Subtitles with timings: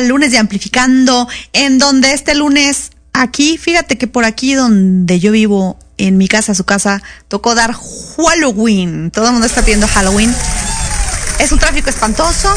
[0.00, 5.78] Lunes de Amplificando, en donde este lunes, aquí, fíjate que por aquí donde yo vivo,
[5.98, 9.10] en mi casa, su casa, tocó dar Halloween.
[9.10, 10.34] Todo el mundo está pidiendo Halloween.
[11.38, 12.52] Es un tráfico espantoso,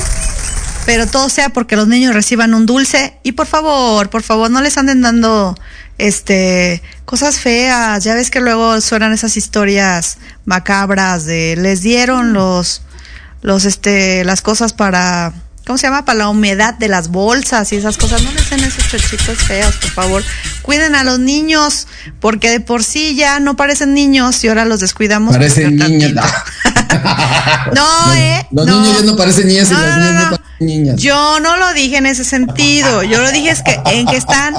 [0.86, 3.18] pero todo sea porque los niños reciban un dulce.
[3.24, 5.56] Y por favor, por favor, no les anden dando
[5.98, 8.04] este cosas feas.
[8.04, 12.82] Ya ves que luego suenan esas historias macabras de les dieron los
[13.42, 15.34] los este las cosas para
[15.68, 16.06] ¿cómo se llama?
[16.06, 18.24] para la humedad de las bolsas y esas cosas.
[18.24, 20.24] No les den esos chochitos feos, por favor.
[20.64, 21.88] Cuiden a los niños,
[22.20, 25.36] porque de por sí ya no parecen niños y ahora los descuidamos.
[25.36, 26.22] Parecen tantito.
[27.76, 28.48] No, eh.
[28.52, 28.82] Los no.
[28.82, 30.96] niños ya no parecen niñas y No, las no, niñas no, parecen niñas.
[31.02, 33.04] Yo no lo dije en ese sentido.
[33.04, 34.56] Yo lo dije es que en que están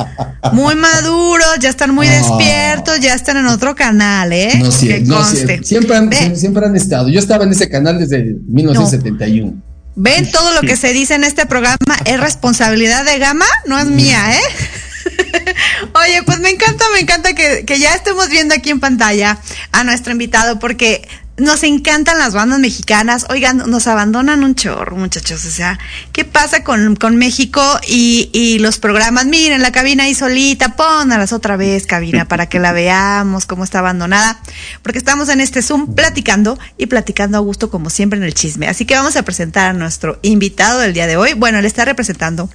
[0.53, 2.13] muy maduros, ya están muy Ah.
[2.13, 4.61] despiertos, ya están en otro canal, ¿eh?
[4.63, 5.59] No, Que no, conste.
[5.59, 7.09] sí, siempre, han, siempre han estado.
[7.09, 9.55] Yo estaba en ese canal desde 1971.
[10.01, 13.87] Ven, todo lo que se dice en este programa es responsabilidad de Gama, no es
[13.87, 15.55] mía, ¿eh?
[15.95, 19.41] Oye, pues me encanta, me encanta que, que ya estemos viendo aquí en pantalla
[19.73, 23.27] a nuestro invitado porque nos encantan las bandas mexicanas.
[23.31, 25.45] Oigan, nos abandonan un chorro, muchachos.
[25.45, 25.79] O sea,
[26.13, 29.27] ¿qué pasa con, con México y, y los programas?
[29.27, 33.79] Miren, la cabina ahí solita, póngalas otra vez, cabina, para que la veamos, cómo está
[33.79, 34.41] abandonada.
[34.83, 38.69] Porque estamos en este Zoom platicando y platicando a gusto, como siempre, en el chisme.
[38.69, 41.35] Así que vamos a presentar a nuestro invitado del día de hoy.
[41.35, 42.51] Bueno, él está representando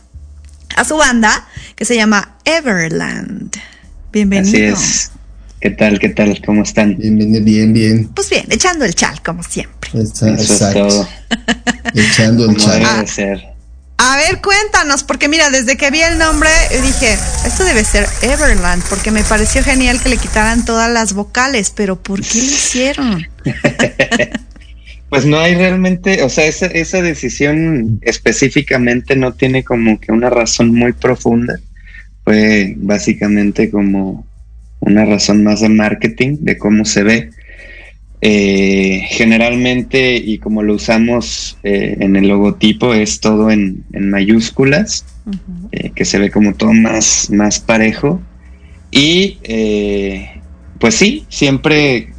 [0.75, 3.55] a su banda que se llama Everland.
[4.11, 4.75] Bienvenido.
[4.75, 5.11] Así es.
[5.63, 5.97] ¿Qué tal?
[5.97, 6.41] ¿Qué tal?
[6.45, 6.97] ¿Cómo están?
[6.97, 8.09] Bien, bien, bien, bien.
[8.13, 9.91] Pues bien, echando el chal, como siempre.
[9.93, 10.89] Eso es exacto.
[10.89, 11.09] todo.
[11.95, 13.45] Echando el debe de ser.
[13.95, 16.49] A ver, cuéntanos, porque mira, desde que vi el nombre
[16.81, 17.13] dije,
[17.45, 21.95] esto debe ser Everland, porque me pareció genial que le quitaran todas las vocales, pero
[21.95, 23.27] ¿por qué lo hicieron?
[25.09, 30.31] Pues no hay realmente, o sea, esa, esa decisión específicamente no tiene como que una
[30.31, 31.59] razón muy profunda.
[32.23, 34.25] Fue básicamente como
[34.85, 37.29] una razón más de marketing, de cómo se ve.
[38.25, 45.05] Eh, generalmente, y como lo usamos eh, en el logotipo, es todo en, en mayúsculas.
[45.71, 48.21] Eh, que se ve como todo más, más parejo.
[48.91, 50.41] Y eh,
[50.79, 52.09] pues sí, siempre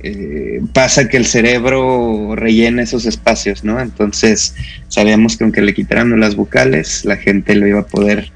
[0.73, 3.81] pasa que el cerebro rellena esos espacios, ¿no?
[3.81, 4.55] Entonces
[4.89, 8.33] sabíamos que aunque le quitáramos las vocales, la gente lo iba a poder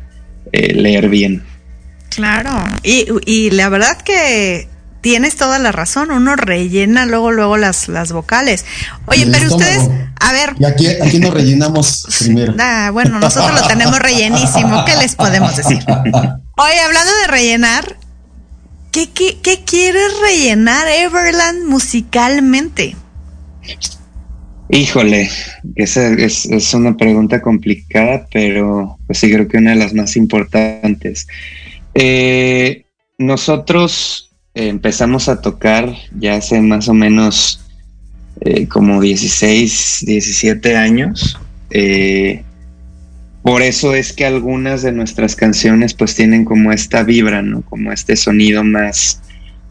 [0.52, 1.42] leer bien.
[2.18, 2.50] Claro,
[2.82, 4.66] y, y la verdad que
[5.00, 8.64] tienes toda la razón, uno rellena luego, luego las, las vocales.
[9.06, 9.88] Oye, pero ustedes,
[10.18, 12.54] a ver, Y aquí, aquí nos rellenamos primero.
[12.58, 14.84] Ah, bueno, nosotros lo tenemos rellenísimo.
[14.84, 15.78] ¿Qué les podemos decir?
[16.56, 17.96] Oye, hablando de rellenar,
[18.90, 22.96] ¿qué, qué, qué quieres rellenar Everland musicalmente?
[24.70, 25.30] Híjole,
[25.76, 30.16] esa es, es una pregunta complicada, pero pues sí creo que una de las más
[30.16, 31.28] importantes.
[31.94, 32.85] Eh,
[33.19, 37.61] nosotros empezamos a tocar ya hace más o menos
[38.40, 41.38] eh, como 16, 17 años.
[41.70, 42.43] Eh,
[43.43, 47.62] por eso es que algunas de nuestras canciones pues tienen como esta vibra, ¿no?
[47.62, 49.23] Como este sonido más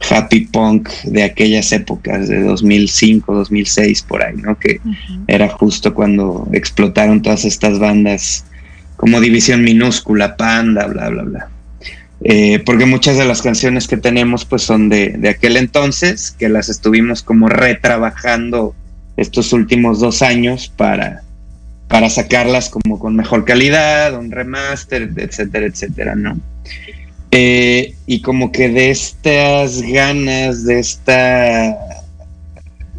[0.10, 4.58] happy punk de aquellas épocas, de 2005, 2006, por ahí, ¿no?
[4.58, 4.80] Que
[5.28, 8.46] era justo cuando explotaron todas estas bandas
[8.96, 11.50] como División Minúscula, Panda, bla, bla, bla.
[12.24, 16.50] Eh, porque muchas de las canciones que tenemos pues son de, de aquel entonces, que
[16.50, 18.74] las estuvimos como retrabajando
[19.18, 21.24] estos últimos dos años para,
[21.88, 26.40] para sacarlas como con mejor calidad, un remaster, etcétera, etcétera, ¿no?
[27.32, 31.78] Eh, y como que de estas ganas, de esta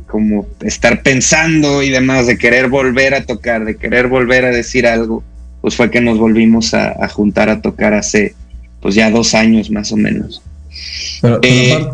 [0.07, 4.87] como estar pensando y demás, de querer volver a tocar, de querer volver a decir
[4.87, 5.23] algo,
[5.61, 8.35] pues fue que nos volvimos a, juntar a tocar hace
[8.81, 10.43] pues ya dos años más o menos.
[11.21, 11.87] Pero, eh,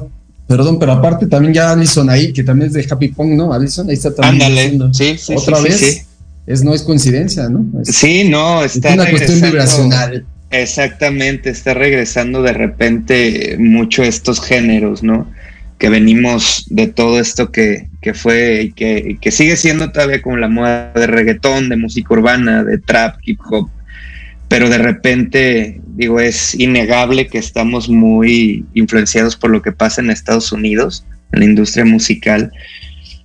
[0.47, 3.53] perdón, pero aparte también ya Alison ahí, que también es de Happy Pong, ¿no?
[3.53, 4.43] Alison, ahí está también.
[4.43, 6.07] Ándale, sí, sí, Otra vez.
[6.47, 7.65] Es, no es coincidencia, ¿no?
[7.85, 8.91] sí, no, está.
[8.91, 10.27] Es una cuestión vibracional.
[10.51, 15.29] Exactamente, está regresando de repente mucho estos géneros, ¿no?
[15.79, 20.37] Que venimos de todo esto que, que fue y que, que, sigue siendo todavía como
[20.37, 23.69] la moda de reggaetón, de música urbana, de trap, hip hop,
[24.47, 30.11] pero de repente, digo, es innegable que estamos muy influenciados por lo que pasa en
[30.11, 32.53] Estados Unidos, en la industria musical,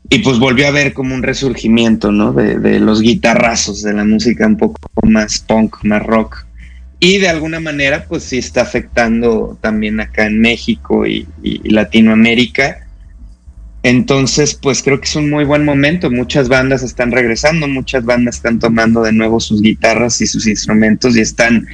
[0.09, 2.33] y pues volvió a ver como un resurgimiento, ¿no?
[2.33, 6.45] De, de los guitarrazos, de la música un poco más punk, más rock.
[6.99, 12.85] Y de alguna manera, pues sí está afectando también acá en México y, y Latinoamérica
[13.83, 16.11] entonces, pues creo que es un muy buen momento.
[16.11, 21.15] Muchas bandas están regresando, muchas bandas están tomando de nuevo sus guitarras y sus instrumentos
[21.15, 21.65] y están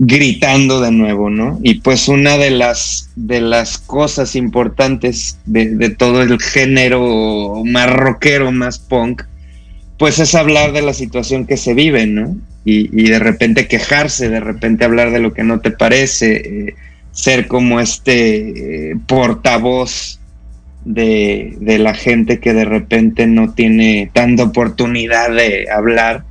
[0.00, 1.58] gritando de nuevo, ¿no?
[1.62, 8.52] Y pues una de las de las cosas importantes de, todo el género más rockero,
[8.52, 9.24] más punk,
[9.98, 12.36] pues es hablar de la situación que se vive, ¿no?
[12.64, 16.74] Y, de repente quejarse, de repente hablar de lo que no te parece, eh,
[17.12, 20.20] ser como este eh, portavoz
[20.84, 26.24] de, la gente que de repente no tiene tanta oportunidad de hablar.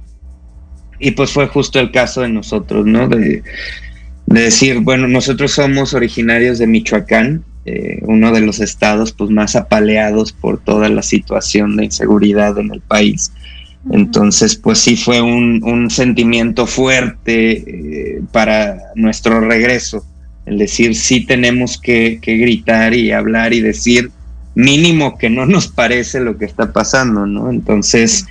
[1.00, 3.08] Y pues fue justo el caso de nosotros, ¿no?
[3.08, 3.44] De,
[4.26, 10.34] decir, bueno, nosotros somos originarios de Michoacán, eh, uno de los estados pues más apaleados
[10.34, 13.32] por toda la situación de inseguridad en el país.
[13.92, 20.06] Entonces, pues sí fue un, sentimiento fuerte eh, para nuestro regreso,
[20.46, 24.12] el decir, sí tenemos que, que, gritar y hablar y decir
[24.56, 27.50] mínimo que no nos parece lo que está pasando, ¿no?
[27.50, 28.26] Entonces,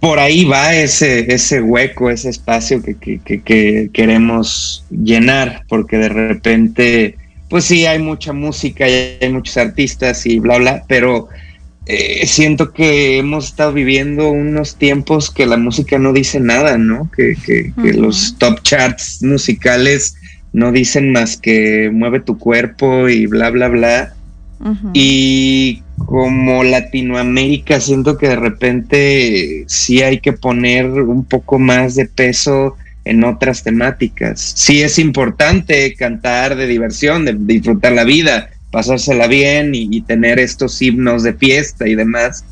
[0.00, 7.16] por ahí va ese, ese hueco, ese espacio que, que, queremos llenar, porque de repente,
[7.48, 11.28] pues sí, hay mucha música y hay muchos artistas y bla, bla, pero
[11.86, 17.08] eh, siento que hemos estado viviendo unos tiempos que la música no dice nada, ¿no?
[17.16, 20.16] Que, que los top charts musicales
[20.52, 24.14] no dicen más que mueve tu cuerpo y bla, bla, bla.
[24.94, 32.06] Y como Latinoamérica, siento que de repente sí hay que poner un poco más de
[32.06, 34.52] peso en otras temáticas.
[34.56, 40.80] Sí es importante cantar de diversión, de disfrutar la vida, pasársela bien y, tener estos
[40.82, 42.44] himnos de fiesta y demás.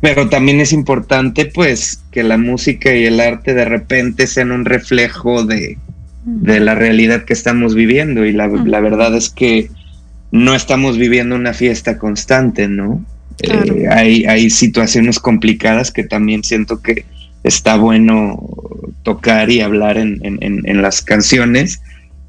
[0.00, 4.66] Pero también es importante pues que la música y el arte de repente sean un
[4.66, 5.78] reflejo de,
[6.44, 8.24] la realidad que estamos viviendo.
[8.26, 9.70] Y la verdad es que
[10.30, 13.04] no estamos viviendo una fiesta constante, ¿no?
[13.42, 17.04] Eh, hay, hay situaciones complicadas que también siento que
[17.44, 18.38] está bueno
[19.02, 21.80] tocar y hablar en, en, las canciones.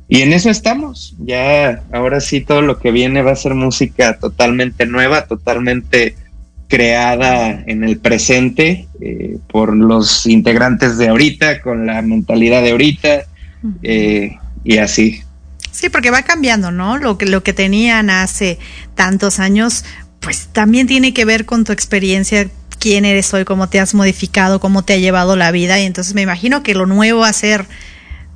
[0.07, 1.15] Y en eso estamos.
[1.19, 6.15] Ya ahora sí todo lo que viene va a ser música totalmente nueva, totalmente
[6.67, 13.23] creada en el presente eh, por los integrantes de ahorita, con la mentalidad de ahorita
[13.81, 15.21] eh, y así.
[15.71, 16.97] Sí, porque va cambiando, ¿no?
[16.97, 18.59] Lo que, lo que tenían hace
[18.95, 19.85] tantos años,
[20.19, 22.49] pues también tiene que ver con tu experiencia,
[22.79, 25.79] quién eres hoy, cómo te has modificado, cómo te ha llevado la vida.
[25.79, 27.65] Y entonces me imagino que lo nuevo va a ser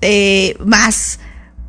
[0.01, 1.19] eh, más,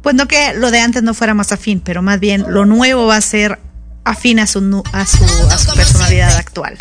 [0.02, 3.06] pues no que lo de antes no fuera más afín, pero más bien lo nuevo
[3.06, 3.58] va a ser
[4.04, 6.76] afín a su, a su, a su personalidad actual.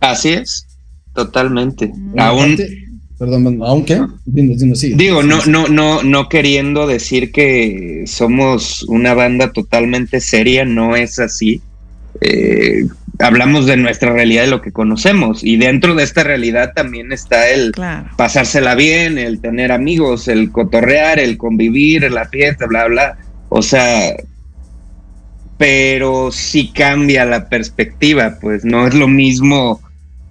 [0.00, 0.66] Así es,
[1.14, 1.92] totalmente.
[2.16, 2.56] Aún
[3.22, 4.00] Perdón, aunque
[4.96, 11.20] Digo, no, no, no, no queriendo decir que somos una banda totalmente seria, no es
[11.20, 11.62] así.
[12.20, 12.84] Eh,
[13.20, 17.48] hablamos de nuestra realidad, de lo que conocemos, y dentro de esta realidad también está
[17.48, 17.70] el
[18.16, 23.18] pasársela bien, el tener amigos, el cotorrear, el convivir, la fiesta, bla, bla.
[23.50, 24.16] O sea,
[25.58, 29.80] pero sí cambia la perspectiva, pues no es lo mismo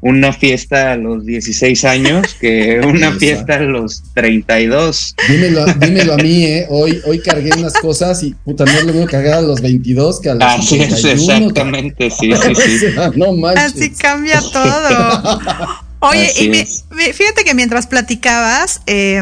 [0.02, 5.16] una fiesta a los 16 años que una fiesta a los 32.
[5.30, 6.66] Dímelo, dímelo a mí, ¿eh?
[6.70, 10.20] Hoy, hoy cargué unas cosas y puta, no lo voy a cargar a los 22
[10.20, 12.86] que a los Así 31, es, exactamente, sí, sí, sí.
[13.16, 13.76] no manches.
[13.76, 15.40] Así cambia todo.
[16.00, 19.22] Oye, y fíjate que mientras platicabas, eh,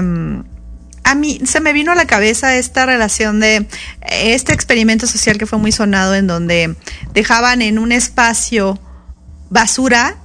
[1.03, 3.65] a mí se me vino a la cabeza esta relación de
[4.09, 6.75] este experimento social que fue muy sonado en donde
[7.13, 8.79] dejaban en un espacio
[9.49, 10.15] basura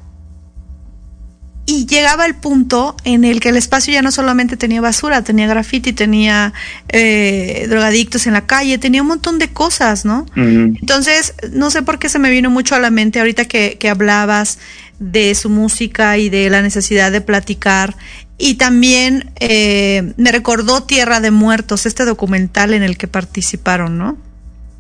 [1.67, 5.47] y llegaba el punto en el que el espacio ya no solamente tenía basura, tenía
[5.47, 6.53] graffiti, tenía
[6.89, 10.27] eh, drogadictos en la calle, tenía un montón de cosas, ¿no?
[10.37, 13.89] Entonces, no sé por qué se me vino mucho a la mente ahorita que, que
[13.89, 14.59] hablabas
[14.99, 17.97] de su música y de la necesidad de platicar.
[18.37, 24.19] Y también eh, me recordó Tierra de Muertos, este documental en el que participaron, ¿no?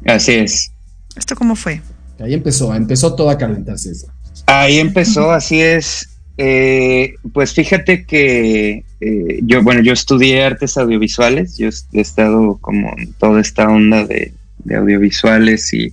[0.06, 0.72] Así es.
[1.16, 1.80] ¿Esto cómo fue?
[2.20, 4.08] Ahí empezó, empezó todo a calentarse eso.
[4.46, 6.10] Ahí empezó, así es.
[6.36, 12.92] Eh, pues fíjate que eh, yo, bueno, yo estudié artes audiovisuales, yo he estado como
[12.96, 14.32] en toda esta onda de,
[14.76, 15.92] audiovisuales y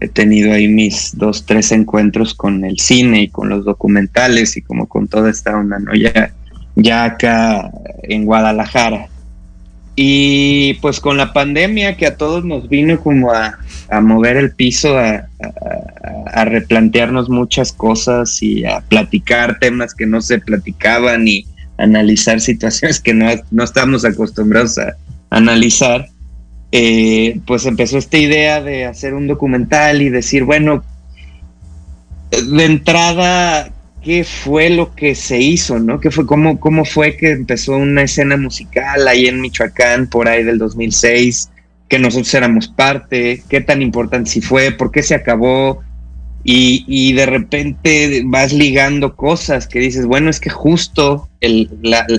[0.00, 4.62] he tenido ahí mis dos, tres encuentros con el cine y con los documentales y
[4.62, 5.94] como con toda esta onda, ¿no?
[5.94, 6.32] Ya,
[6.76, 7.70] ya acá
[8.04, 9.08] en Guadalajara.
[9.96, 13.58] Y pues con la pandemia que a todos nos vino como a,
[14.02, 15.26] mover el piso, a,
[16.44, 21.46] replantearnos muchas cosas y a platicar temas que no se platicaban y
[21.78, 24.96] analizar situaciones que no, no estamos acostumbrados a
[25.30, 26.08] analizar,
[26.72, 30.84] eh, pues empezó esta idea de hacer un documental y decir, bueno,
[32.30, 33.70] de entrada,
[34.02, 36.00] qué fue lo que se hizo, ¿no?
[36.00, 40.44] ¿Qué fue, cómo, cómo fue que empezó una escena musical ahí en Michoacán por ahí
[40.44, 41.50] del 2006,
[41.88, 45.82] que nosotros éramos parte, qué tan importante si fue, por qué se acabó,
[46.48, 51.68] y, y, de repente vas ligando cosas que dices, bueno, es que justo el,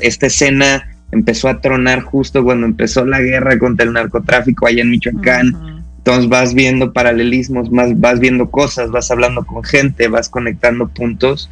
[0.01, 4.89] esta escena empezó a tronar justo cuando empezó la guerra contra el narcotráfico allá en
[4.89, 5.83] Michoacán.
[5.99, 11.49] Entonces vas viendo paralelismos, más, vas viendo cosas, vas hablando con gente, vas conectando puntos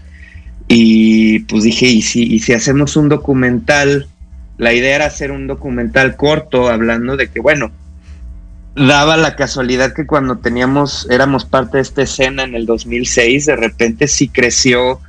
[0.68, 4.08] y pues dije, ¿y si, y si hacemos un documental?
[4.58, 7.72] La idea era hacer un documental corto hablando de que, bueno,
[8.76, 13.56] daba la casualidad que cuando teníamos, éramos parte de esta escena en el 2006, de
[13.56, 15.00] repente sí creció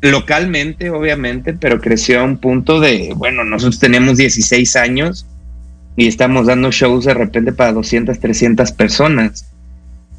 [0.00, 5.26] localmente, obviamente, pero creció a un punto de, bueno, nosotros teníamos 16 años
[5.96, 9.46] y estamos dando shows de repente para 200, 300 personas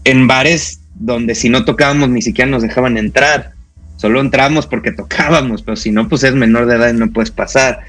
[0.03, 3.53] en bares donde si no tocábamos ni siquiera nos dejaban entrar
[3.99, 7.31] solo entramos porque tocábamos, pero si no, pues es menor de edad y no puedes
[7.31, 7.81] pasar.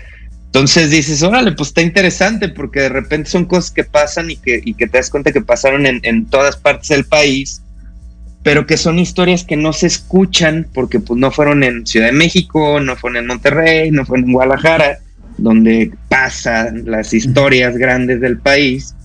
[0.50, 4.60] Entonces dices, órale, pues está interesante porque de repente son cosas que pasan y que,
[4.64, 7.62] y que te das cuenta que pasaron en, en, todas partes del país,
[8.42, 12.12] pero que son historias que no se escuchan porque pues no fueron en Ciudad de
[12.12, 14.98] México, no fueron en Monterrey, no fueron en Guadalajara,
[15.38, 18.96] donde pasan las historias grandes del país.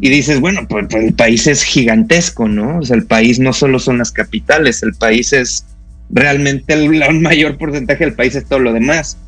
[0.00, 2.78] Y dices, bueno, pues, pues el país es gigantesco, ¿no?
[2.78, 5.66] O sea, el país no solo son las capitales, el país es
[6.10, 6.88] realmente el,
[7.20, 9.18] mayor porcentaje del país es todo lo demás.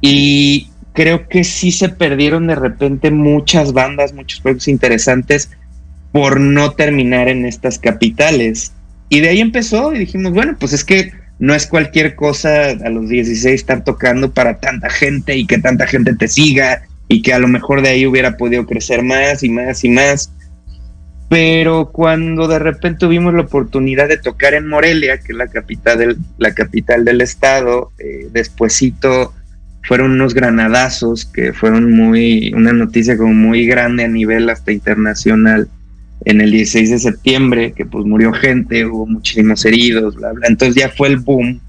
[0.00, 5.50] Y creo que sí se perdieron de repente muchas bandas, muchos proyectos interesantes
[6.12, 8.72] por no terminar en estas capitales.
[9.08, 12.88] Y de ahí empezó y dijimos, bueno, pues es que no es cualquier cosa a
[12.90, 17.32] los 16 estar tocando para tanta gente y que tanta gente te siga y que
[17.32, 20.30] a lo mejor de ahí hubiera podido crecer más y más y más
[21.30, 25.96] pero cuando de repente tuvimos la oportunidad de tocar en Morelia, que es la capital
[25.96, 29.32] del, la capital del estado, eh, despuesito
[29.82, 35.68] fueron unos granadazos que fueron muy, una noticia como muy grande a nivel hasta internacional
[36.24, 40.46] en el 16 de septiembre, que pues murió gente, hubo muchísimos heridos, bla, bla.
[40.48, 41.60] Entonces ya fue el boom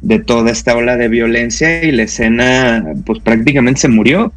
[0.00, 4.32] de toda esta ola de violencia y la escena pues prácticamente se murió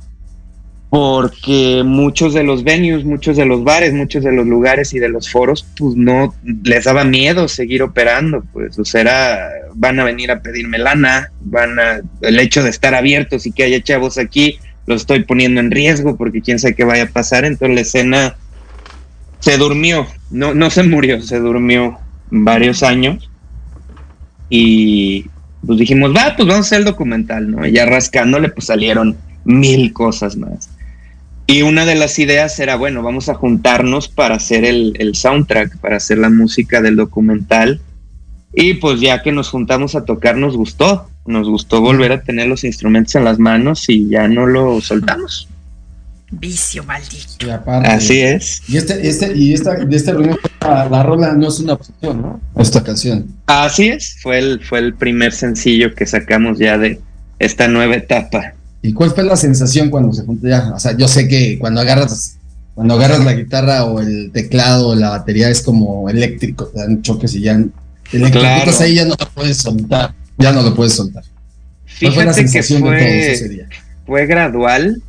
[0.90, 5.10] porque muchos de los venues, muchos de los bares, muchos de los lugares y de
[5.10, 10.32] los foros, pues no les daba miedo seguir operando, pues, o sea, van a venir
[10.32, 14.60] a pedirme lana, van a, el hecho de estar abiertos y que haya chavos aquí,
[14.86, 18.38] lo estoy poniendo en riesgo porque quién sabe qué vaya a pasar, entonces la escena
[19.40, 23.30] se durmió, no, no se murió, se durmió varios años
[24.50, 25.26] y
[25.66, 27.68] pues dijimos, va, pues vamos a hacer el documental, ¿no?
[27.68, 30.70] Y ya rascándole, pues salieron mil cosas más.
[31.50, 35.96] Y una de las ideas era, bueno, vamos a juntarnos para hacer el, soundtrack, para
[35.96, 37.80] hacer la música del documental.
[38.54, 41.10] Y pues ya que nos juntamos a tocar, nos gustó.
[41.26, 45.48] Nos gustó volver a tener los instrumentos en las manos y ya no lo soltamos.
[46.32, 47.48] Vicio maldito.
[47.66, 48.62] Así es.
[48.68, 52.42] Y este, este, y esta, de este reunión, la, rola no es una opción, ¿no?
[52.58, 53.26] Esta canción.
[53.46, 54.18] Así es.
[54.22, 57.00] Fue el, fue el primer sencillo que sacamos ya de
[57.40, 58.54] esta nueva etapa.
[58.82, 60.72] ¿Y cuál fue la sensación cuando se juntó ya?
[60.74, 62.38] O sea, yo sé que cuando agarras,
[62.76, 67.02] cuando agarras la guitarra o el teclado o la batería es como eléctrico, te dan
[67.02, 67.60] choques y ya
[68.80, 71.24] ahí ya no lo puedes soltar, ya no lo puedes soltar.
[72.00, 73.70] ¿Cuál fue la sensación de todo ese día?
[74.06, 75.02] Fue gradual,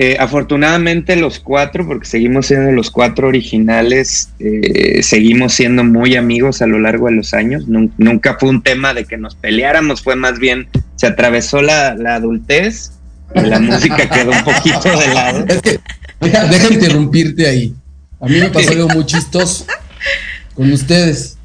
[0.00, 6.62] Eh, afortunadamente los cuatro, porque seguimos siendo los cuatro originales, eh, seguimos siendo muy amigos
[6.62, 7.64] a lo largo de los años.
[7.66, 12.92] nunca fue un tema de que nos peleáramos, fue más bien, se atravesó la, adultez
[13.34, 15.44] y la música quedó un poquito de lado.
[15.48, 15.80] Es que,
[16.20, 17.74] deja, interrumpirte ahí.
[18.20, 19.66] A mí me pasó algo muy chistoso
[20.54, 21.38] con ustedes.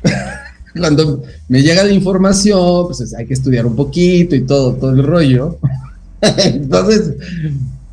[0.77, 5.01] Cuando me llega la información, pues hay que estudiar un poquito y todo, todo el
[5.01, 5.57] rollo.
[6.21, 7.13] Entonces,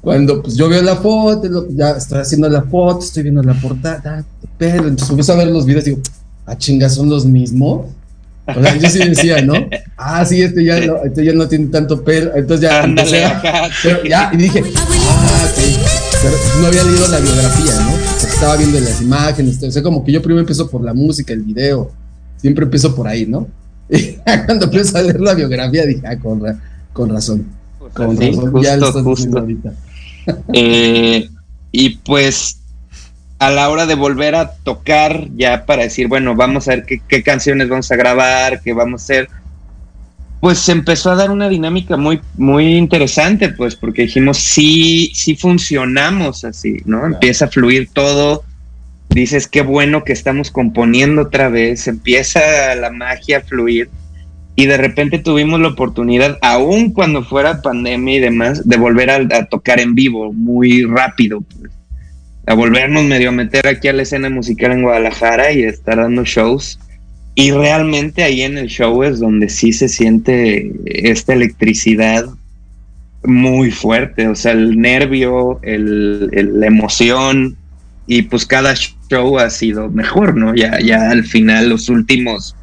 [0.01, 4.25] cuando pues yo veo la foto, ya estoy haciendo la foto, estoy viendo la portada,
[4.57, 6.03] pero entonces empiezo a ver los videos y digo,
[6.47, 7.87] ah, chinga, son los mismos.
[8.47, 9.55] O sea, yo sí decía, ¿no?
[10.03, 12.35] Ah, sí, este ya no, este ya no tiene tanto pelo.
[12.35, 13.23] Entonces ya empecé
[13.83, 15.77] pero ya, y dije, ah, sí.
[16.23, 17.97] Pero no había leído la biografía, ¿no?
[18.27, 21.43] Estaba viendo las imágenes, o sea, como que yo primero empiezo por la música, el
[21.43, 21.91] video.
[22.39, 23.47] Siempre empiezo por ahí, ¿no?
[23.91, 26.43] Y cuando empiezo a leer la biografía dije, ah, con,
[26.95, 27.47] con razón.
[27.93, 29.75] Con razón, ya lo estás diciendo ahorita.
[30.53, 31.29] Eh,
[31.73, 32.61] y pues
[33.38, 37.23] a la hora de volver a tocar, ya para decir, bueno, vamos a ver qué,
[37.23, 39.29] canciones vamos a grabar, qué vamos a hacer,
[40.40, 45.37] pues se empezó a dar una dinámica muy, muy interesante, pues, porque dijimos, sí, sí
[45.37, 47.07] funcionamos así, ¿no?
[47.07, 48.45] Empieza a fluir todo,
[49.09, 53.88] dices, qué bueno que estamos componiendo otra vez, empieza la magia a fluir
[54.57, 59.47] y de repente tuvimos la oportunidad, aún cuando fuera pandemia y demás, de volver a,
[59.47, 61.73] tocar en vivo muy rápido, pues.
[62.47, 66.25] a volvernos medio a meter aquí a la escena musical en Guadalajara y estar dando
[66.25, 66.79] shows.
[67.35, 72.27] Y realmente ahí en el show es donde sí se siente esta electricidad
[73.25, 76.29] muy fuerte, o sea, el nervio, el,
[76.61, 77.57] la emoción,
[78.07, 80.55] y pues cada show ha sido mejor, ¿no?
[80.55, 82.57] Ya, ya al final, los últimos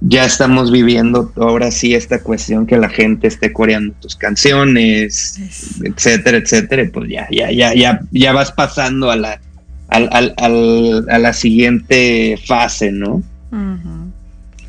[0.00, 5.40] ya estamos viviendo ahora sí esta cuestión que la gente esté coreando tus canciones,
[5.82, 9.40] etcétera, etcétera, pues ya, ya, ya, ya, ya vas pasando a la,
[9.88, 13.22] a la siguiente fase, ¿no?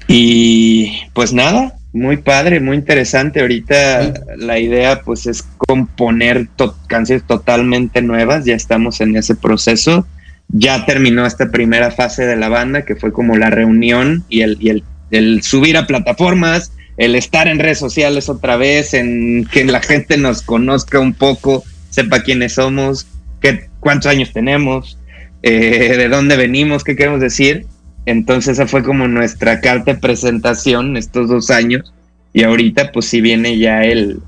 [0.07, 3.41] Y pues nada, muy padre, muy interesante.
[3.41, 6.47] Ahorita la idea pues es componer
[6.87, 10.07] canciones totalmente nuevas, ya estamos en ese proceso.
[10.51, 14.57] Ya terminó esta primera fase de la banda, que fue como la reunión y el,
[14.59, 19.63] y el el subir a plataformas, el estar en redes sociales otra vez, en que
[19.63, 23.07] la gente nos conozca un poco, sepa quiénes somos,
[23.41, 24.99] qué, cuántos años tenemos,
[25.41, 27.65] eh, de dónde venimos, qué queremos decir.
[28.05, 31.93] Entonces esa fue como nuestra carta de presentación estos dos años
[32.33, 34.19] y ahorita pues si viene ya el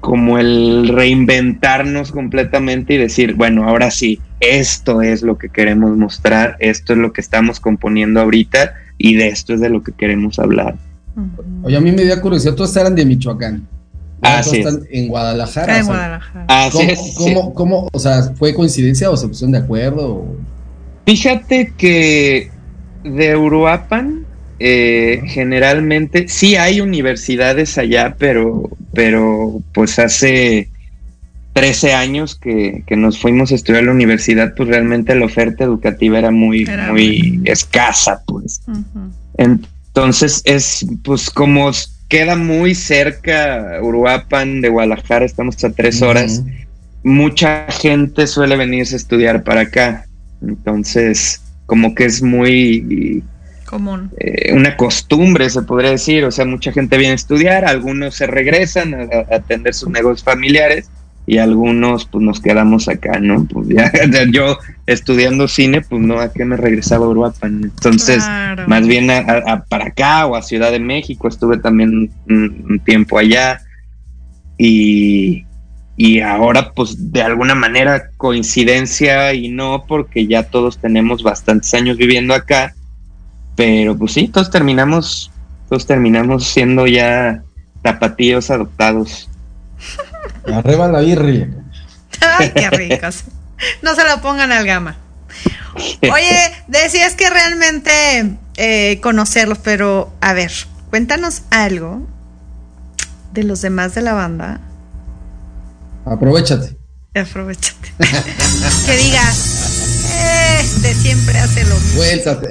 [0.00, 6.56] como el reinventarnos completamente y decir, bueno, ahora sí, esto es lo que queremos mostrar,
[6.58, 10.38] esto es lo que estamos componiendo ahorita y de esto es de lo que queremos
[10.38, 10.76] hablar.
[11.62, 13.66] Oye, a mí me dio curiosidad, todos eran de Michoacán.
[14.20, 14.58] Ah, sí.
[14.58, 15.78] Están en Guadalajara.
[15.78, 16.70] en Guadalajara.
[17.16, 20.26] ¿Cómo, cómo, o sea, fue coincidencia o se pusieron de acuerdo?
[21.06, 22.50] Fíjate que
[23.02, 24.26] de Uruapan,
[24.58, 30.68] eh, generalmente, sí hay universidades allá, pero, pero pues hace
[31.60, 36.18] 13 años que, nos fuimos a estudiar a la universidad, pues realmente la oferta educativa
[36.18, 38.62] era muy, muy escasa, pues.
[39.36, 41.70] Entonces es, pues como
[42.08, 46.42] queda muy cerca Uruapan de Guadalajara, estamos a tres horas,
[47.02, 50.06] mucha gente suele venirse a estudiar para acá.
[50.40, 53.22] Entonces, como que es muy
[53.66, 54.10] común.
[54.18, 56.24] Eh, una costumbre, se podría decir.
[56.24, 60.88] O sea, mucha gente viene a estudiar, algunos se regresan a atender sus negocios familiares
[61.30, 63.44] y algunos pues nos quedamos acá, ¿no?
[63.44, 63.92] Pues ya
[64.32, 67.60] yo estudiando cine, pues no, ¿a qué me regresaba a Uruapan?
[67.62, 68.24] Entonces,
[68.66, 69.06] más bien
[69.68, 73.60] para acá o a Ciudad de México, estuve también un, tiempo allá
[74.58, 75.44] y,
[75.96, 81.96] y ahora pues de alguna manera coincidencia y no, porque ya todos tenemos bastantes años
[81.96, 82.74] viviendo acá,
[83.54, 85.30] pero pues sí, todos terminamos,
[85.68, 87.44] todos terminamos siendo ya
[87.82, 89.28] tapatíos adoptados.
[90.46, 91.48] Arriba la birria.
[92.20, 93.24] Ay, qué ricos.
[93.82, 94.96] No se lo pongan al gama.
[96.02, 100.52] Oye, decías que realmente eh, conocerlos, pero a ver,
[100.90, 102.06] cuéntanos algo
[103.32, 104.60] de los demás de la banda.
[106.04, 106.76] Aprovechate.
[107.14, 107.92] Aprovechate.
[108.86, 110.04] que digas,
[110.60, 112.02] este siempre hace lo mismo.
[112.02, 112.48] Suéltate.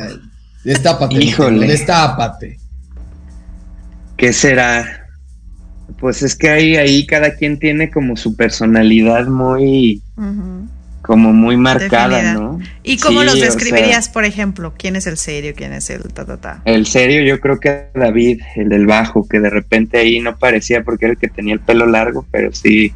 [0.63, 1.15] Destápate.
[1.15, 1.67] Híjole.
[1.67, 2.59] Destápate.
[4.17, 4.98] ¿Qué será?
[5.99, 10.01] Pues es que ahí, ahí cada quien tiene como su personalidad muy,
[11.01, 12.59] como muy marcada, ¿no?
[12.83, 14.73] ¿Y cómo los describirías, por ejemplo?
[14.77, 15.53] ¿Quién es el serio?
[15.55, 16.61] ¿Quién es el ta, ta, ta?
[16.65, 20.83] El serio yo creo que David, el del bajo, que de repente ahí no parecía
[20.83, 22.93] porque era el que tenía el pelo largo, pero sí,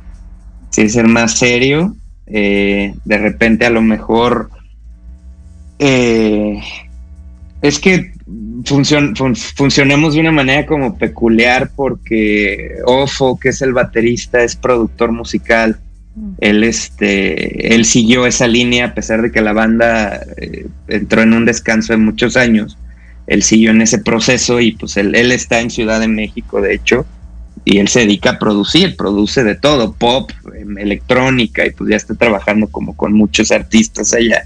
[0.69, 1.95] sí ser más serio.
[2.25, 4.49] Eh, de repente a lo mejor
[5.77, 6.61] eh,
[7.61, 8.12] es que
[8.65, 15.79] funcionemos de una manera como peculiar porque Ofo, que es el baterista, es productor musical.
[16.15, 16.31] Mm.
[16.39, 21.33] Él, este, él siguió esa línea a pesar de que la banda eh, entró en
[21.33, 22.77] un descanso de muchos años.
[23.27, 26.73] Él siguió en ese proceso y pues él, él está en Ciudad de México, de
[26.73, 27.05] hecho,
[27.65, 31.95] y él se dedica a producir, produce de todo, pop, em, electrónica, y pues ya
[31.95, 34.45] está trabajando como con muchos artistas allá.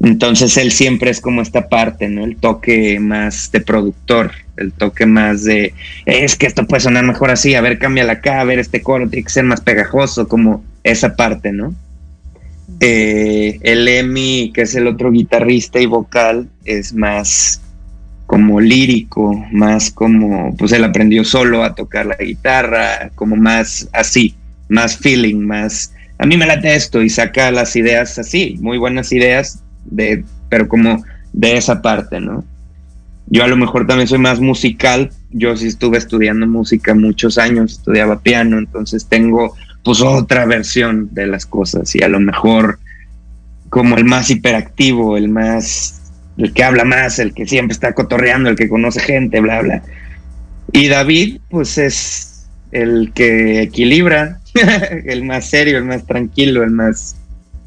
[0.00, 2.24] Entonces él siempre es como esta parte, ¿no?
[2.24, 5.72] El toque más de productor, el toque más de,
[6.04, 9.08] es que esto puede sonar mejor así, a ver, cámbiala acá, a ver, este coro
[9.08, 11.74] tiene que ser más pegajoso, como esa parte, ¿no?
[12.80, 17.62] Eh, el Emi, que es el otro guitarrista y vocal, es más
[18.26, 24.34] como lírico, más como, pues él aprendió solo a tocar la guitarra, como más así,
[24.68, 29.12] más feeling, más, a mí me late esto y saca las ideas así, muy buenas
[29.12, 32.44] ideas, de, pero como de esa parte, ¿no?
[33.28, 37.72] Yo a lo mejor también soy más musical, yo sí estuve estudiando música muchos años,
[37.72, 42.78] estudiaba piano, entonces tengo pues otra versión de las cosas y a lo mejor
[43.68, 45.96] como el más hiperactivo, el más
[46.38, 49.82] el que habla más, el que siempre está cotorreando, el que conoce gente, bla, bla.
[50.72, 54.40] Y David, pues es el que equilibra,
[55.06, 57.16] el más serio, el más tranquilo, el más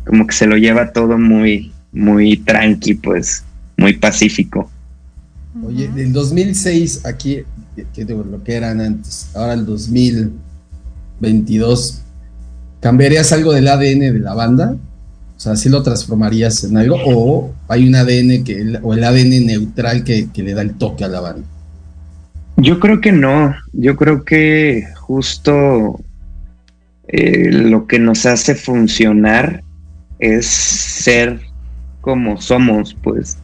[0.05, 3.43] como que se lo lleva todo muy, muy tranqui, pues,
[3.77, 4.71] muy pacífico.
[5.65, 7.43] Oye, del 2006 aquí,
[7.93, 12.01] que lo que eran antes, ahora el 2022,
[12.79, 14.75] ¿cambiarías algo del ADN de la banda?
[15.39, 16.97] O sea, ¿sí lo transformarías en algo?
[17.05, 21.07] ¿O hay un ADN que, o el ADN neutral que, le da el toque a
[21.07, 21.47] la banda?
[22.57, 23.55] Yo creo que no.
[23.71, 26.01] Yo creo que justo
[27.07, 29.63] eh, lo que nos hace funcionar
[30.19, 31.39] es ser
[32.01, 33.37] como somos, pues,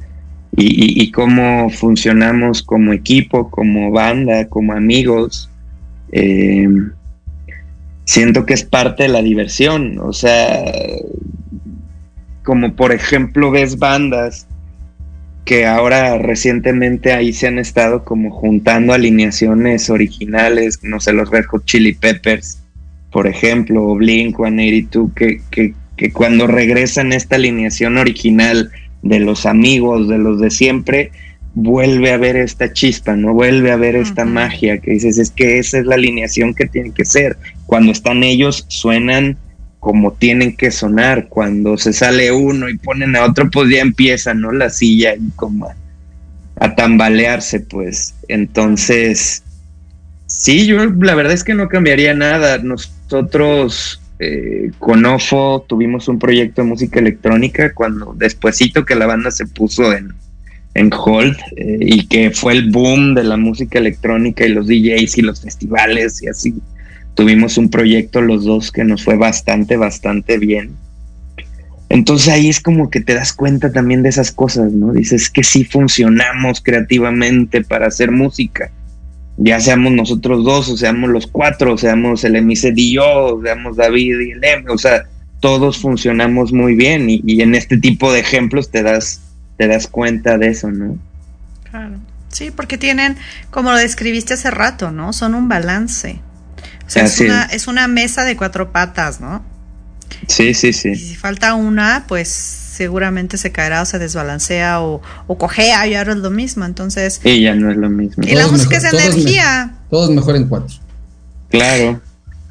[0.57, 5.49] y, cómo funcionamos como equipo, como banda, como amigos.
[6.13, 6.69] Eh,
[8.05, 9.99] siento que es parte de la diversión.
[9.99, 10.63] O sea,
[12.43, 14.47] como por ejemplo ves bandas
[15.43, 21.45] que ahora recientemente ahí se han estado como juntando alineaciones originales, no sé, los Red
[21.45, 22.63] Hot Chili Peppers,
[23.11, 29.45] por ejemplo, o Blink 182, que, que, que cuando regresan esta alineación original de los
[29.45, 31.12] amigos, de los de siempre,
[31.53, 33.34] vuelve a ver esta chispa, ¿no?
[33.34, 36.91] Vuelve a ver esta magia que dices, es que esa es la alineación que tiene
[36.91, 37.38] que ser.
[37.65, 39.38] Cuando están ellos, suenan
[39.79, 41.27] como tienen que sonar.
[41.29, 44.51] Cuando se sale uno y ponen a otro, pues ya empieza, ¿no?
[44.51, 45.69] La silla y como
[46.60, 48.15] a, tambalearse, pues.
[48.27, 49.43] Entonces,
[50.25, 52.58] sí, yo la verdad es que no cambiaría nada.
[52.58, 59.30] Nosotros eh, con OFO tuvimos un proyecto de música electrónica cuando despuesito que la banda
[59.30, 60.13] se puso en,
[60.73, 65.17] en hold eh, y que fue el boom de la música electrónica y los DJs
[65.17, 66.54] y los festivales y así
[67.13, 70.71] tuvimos un proyecto los dos que nos fue bastante, bastante bien.
[71.89, 74.91] Entonces ahí es como que te das cuenta también de esas cosas, ¿no?
[74.91, 78.71] Dices que sí funcionamos creativamente para hacer música.
[79.37, 83.41] Ya seamos nosotros dos, o seamos los cuatro, o seamos el MIC y yo, o
[83.41, 85.03] seamos David y el M, o sea,
[85.41, 89.21] todos funcionamos muy bien y, y, en este tipo de ejemplos te das,
[89.57, 90.97] te das cuenta de eso, ¿no?
[91.69, 91.97] Claro.
[92.29, 93.15] Sí, porque tienen,
[93.49, 95.13] como lo describiste hace rato, ¿no?
[95.13, 96.19] Son un balance.
[96.85, 99.43] O sea, es una, es una mesa de cuatro patas, ¿no?
[100.27, 100.89] Sí, sí, sí.
[100.89, 105.95] Y si falta una, pues seguramente se caerá o se desbalancea o, o cojea y
[105.95, 106.65] ahora es lo mismo.
[106.65, 107.21] Entonces.
[107.23, 108.23] Y ya no es lo mismo.
[108.25, 109.75] Y la música es energía.
[109.89, 110.75] Todos mejor en cuatro.
[111.49, 112.01] Claro.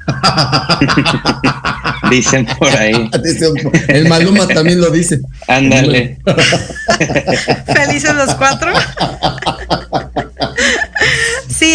[2.09, 3.09] Dicen por ahí.
[3.87, 5.19] El Maluma también lo dice.
[5.47, 6.19] Ándale.
[7.65, 8.73] Felices los cuatro.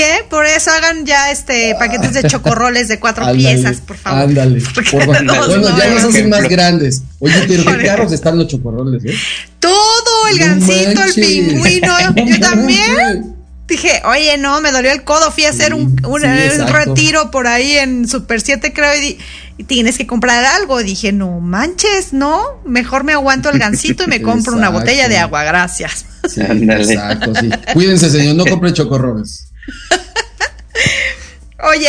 [0.00, 0.24] ¿Eh?
[0.28, 4.24] Por eso hagan ya este paquetes de chocorroles de cuatro piezas, por favor.
[4.24, 4.62] Ándale.
[5.06, 5.34] bueno,
[5.78, 7.02] ya los hacen más grandes.
[7.18, 9.14] Oye, pero qué caros están los chocorroles, ¿eh?
[9.58, 11.94] Todo, el gancito, el pingüino.
[12.26, 13.36] Yo también.
[13.70, 15.30] Dije, oye, no, me dolió el codo.
[15.30, 19.18] Fui a hacer un, retiro por ahí en Super 7, creo, y,
[19.64, 20.82] tienes que comprar algo.
[20.82, 22.42] Dije, no manches, no.
[22.64, 26.04] Mejor me aguanto el gancito y me compro una botella de agua, gracias.
[26.28, 27.48] Sí, exacto, sí.
[27.72, 29.49] Cuídense, señor, no compre chocorroles.
[31.72, 31.88] Oye,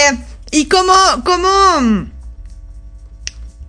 [0.52, 2.10] ¿y cómo, cómo,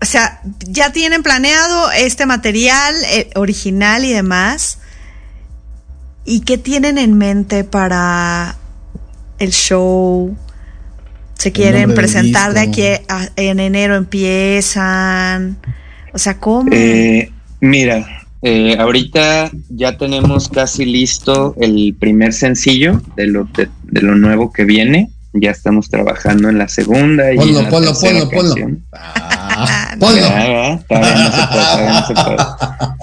[0.00, 4.78] o sea, ya tienen planeado este material eh, original y demás?
[6.24, 8.56] ¿Y qué tienen en mente para
[9.38, 10.36] el show?
[11.42, 12.84] se quieren presentar de aquí
[13.34, 15.58] en enero empiezan?
[16.12, 16.70] O sea, ¿cómo?
[16.72, 23.68] Eh, mira, eh, ahorita ya tenemos casi listo el primer sencillo de lo, de,
[24.00, 25.10] lo nuevo que viene.
[25.32, 27.32] Ya estamos trabajando en la segunda.
[27.32, 28.76] Y ponlo, en la ponlo, ponlo, ponlo.
[28.92, 30.20] Ah, ponlo.
[30.20, 32.36] Ya, todavía no se puede, todavía no se puede.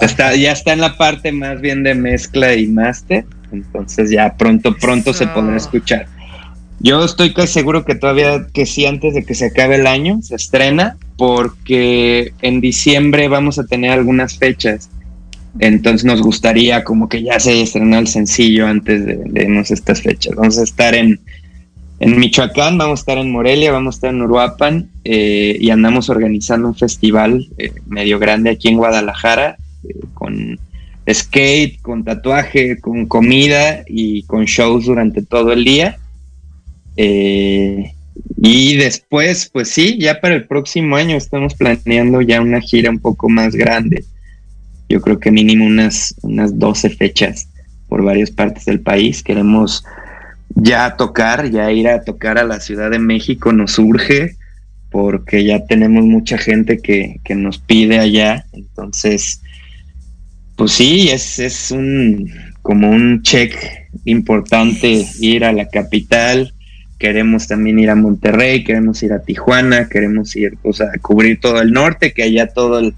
[0.00, 3.24] Está, ya está en la parte más bien de mezcla y máster.
[3.52, 6.06] Entonces ya pronto, pronto se podrá escuchar.
[6.80, 10.20] Yo estoy casi seguro que todavía que sí, antes de que se acabe el año,
[10.22, 14.88] se estrena, porque en diciembre vamos a tener algunas fechas.
[15.58, 20.34] Entonces nos gustaría como que ya se haya estrenado el sencillo antes de, estas fechas.
[20.36, 21.18] Vamos a estar en,
[21.98, 26.08] en Michoacán, vamos a estar en Morelia, vamos a estar en Uruapan eh, y andamos
[26.08, 29.56] organizando un festival eh, medio grande aquí en Guadalajara
[29.88, 30.58] eh, con
[31.12, 35.98] skate, con tatuaje, con comida y con shows durante todo el día.
[36.96, 37.92] Eh,
[38.36, 42.98] y después, pues sí, ya para el próximo año estamos planeando ya una gira un
[42.98, 44.04] poco más grande.
[44.90, 47.48] Yo creo que mínimo unas, unas 12 fechas
[47.88, 49.22] por varias partes del país.
[49.22, 49.84] Queremos
[50.56, 54.36] ya tocar, ya ir a tocar a la Ciudad de México nos urge
[54.90, 58.44] porque ya tenemos mucha gente que, que nos pide allá.
[58.52, 59.40] Entonces,
[60.56, 62.28] pues sí, es, es un
[62.62, 63.56] como un check
[64.04, 66.52] importante ir a la capital.
[66.98, 71.62] Queremos también ir a Monterrey, queremos ir a Tijuana, queremos ir pues, a cubrir todo
[71.62, 72.92] el norte, que allá todos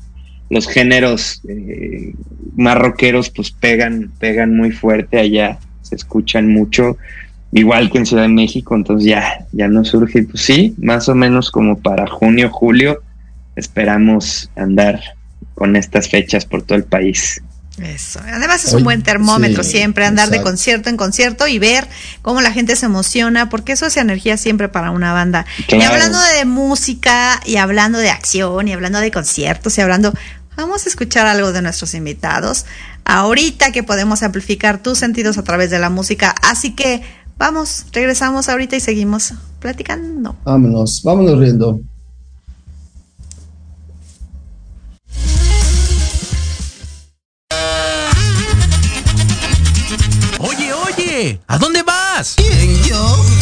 [0.53, 2.13] los géneros eh,
[2.57, 6.99] marroqueros pues pegan, pegan muy fuerte allá, se escuchan mucho,
[7.53, 11.15] igual que en Ciudad de México, entonces ya, ya nos surge, pues sí, más o
[11.15, 13.01] menos como para junio, julio,
[13.57, 15.01] esperamos andar
[15.55, 17.43] con estas fechas por todo el país.
[17.79, 18.21] Eso.
[18.31, 21.89] Además es un buen termómetro siempre, andar de concierto en concierto y ver
[22.21, 25.47] cómo la gente se emociona, porque eso es energía siempre para una banda.
[25.67, 30.13] Y hablando de música, y hablando de acción, y hablando de conciertos, y hablando,
[30.57, 32.67] vamos a escuchar algo de nuestros invitados.
[33.05, 36.35] Ahorita que podemos amplificar tus sentidos a través de la música.
[36.43, 37.03] Así que
[37.39, 40.37] vamos, regresamos ahorita y seguimos platicando.
[40.45, 41.81] Vámonos, vámonos riendo.
[51.47, 52.37] ¿A dónde vas?
[52.37, 53.42] ¿Quién, yo?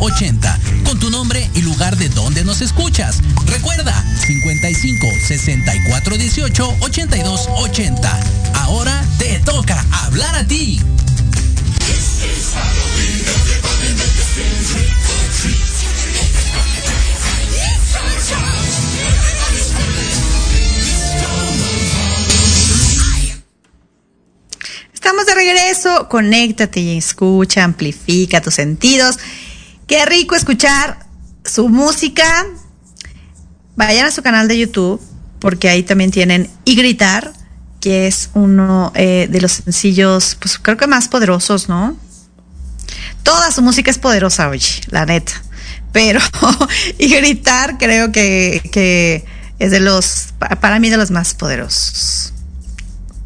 [0.00, 3.20] 80 con tu nombre y lugar de donde nos escuchas.
[3.46, 8.20] Recuerda 55 64 18 82 80.
[8.54, 10.80] Ahora te toca hablar a ti.
[24.92, 29.18] Estamos de regreso, conéctate y escucha, amplifica tus sentidos.
[29.90, 31.04] Qué rico escuchar
[31.44, 32.46] su música.
[33.74, 35.00] Vayan a su canal de YouTube,
[35.40, 37.32] porque ahí también tienen Y Gritar,
[37.80, 41.96] que es uno eh, de los sencillos, pues creo que más poderosos, ¿no?
[43.24, 45.32] Toda su música es poderosa, oye, la neta.
[45.90, 46.20] Pero
[46.98, 49.24] Y Gritar creo que, que
[49.58, 52.32] es de los, para mí, de los más poderosos.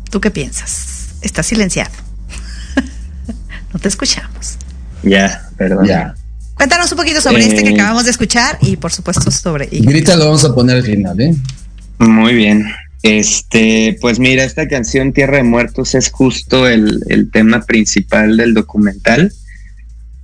[0.08, 1.08] ¿Tú qué piensas?
[1.20, 1.92] Está silenciado.
[3.74, 4.56] no te escuchamos.
[5.02, 5.84] Ya, perdón.
[5.84, 6.14] Ya.
[6.54, 9.68] Cuéntanos un poquito sobre este que eh, acabamos de escuchar y por supuesto sobre...
[9.70, 11.34] Y grita lo vamos a poner al final, ¿eh?
[11.98, 12.66] Muy bien.
[13.02, 18.54] Este, pues mira, esta canción Tierra de Muertos es justo el, el tema principal del
[18.54, 19.32] documental.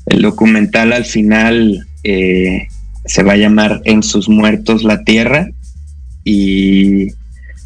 [0.07, 2.69] El documental al final eh,
[3.05, 5.51] se va a llamar En sus muertos la tierra
[6.25, 7.09] y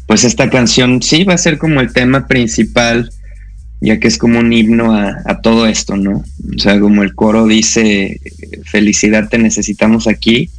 [0.07, 3.11] pues esta canción sí va a ser como el tema principal
[3.85, 6.23] ya que es como un himno a, todo esto, ¿no?
[6.55, 8.19] O sea, como el coro dice,
[8.65, 10.49] felicidad te necesitamos aquí.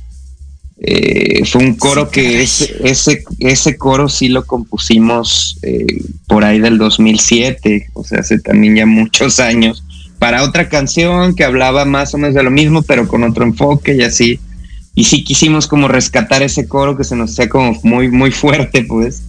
[0.79, 5.87] Eh, fue un coro que ese, ese, ese, coro sí lo compusimos eh,
[6.27, 9.83] por ahí del 2007, o sea, hace también ya muchos años,
[10.19, 13.97] para otra canción que hablaba más o menos de lo mismo, pero con otro enfoque
[13.97, 14.39] y así.
[14.95, 18.85] Y sí quisimos como rescatar ese coro que se nos hacía como muy, muy fuerte,
[18.85, 19.23] pues.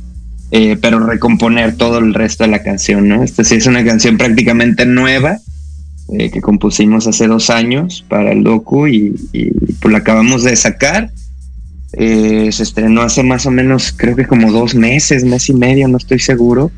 [0.49, 3.21] Eh, pero recomponer todo el resto de la canción, ¿no?
[3.21, 5.39] Esta sí es una canción prácticamente nueva
[6.13, 9.13] eh, que compusimos hace dos años para el docu y,
[9.81, 11.11] pues la acabamos de sacar.
[11.93, 15.87] Eh, se estrenó hace más o menos, creo que como dos meses, mes y medio,
[15.89, 16.71] no estoy seguro.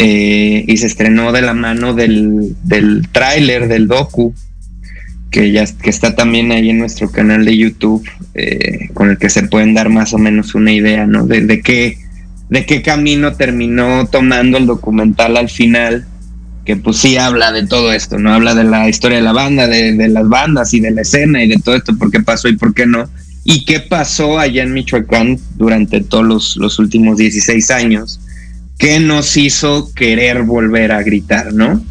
[0.00, 4.34] y se estrenó de la mano del, del tráiler del docu,
[5.30, 8.08] que ya que está también ahí en nuestro canal de YouTube,
[8.94, 11.26] con el que se pueden dar más o menos una idea, ¿no?
[11.26, 11.98] De, de qué
[12.50, 16.06] de qué camino terminó tomando el documental al final,
[16.64, 18.32] que pues sí habla de todo esto, ¿no?
[18.32, 21.48] Habla de la historia de la banda, de, las bandas y de la escena y
[21.48, 23.08] de todo esto, por qué pasó y por qué no.
[23.44, 28.20] Y qué pasó allá en Michoacán durante todos los, últimos 16 años,
[28.78, 31.82] que nos hizo querer volver a gritar, ¿no?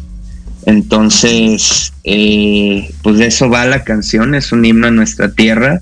[0.66, 5.80] Entonces, eh, pues de eso va la canción, es un himno a nuestra tierra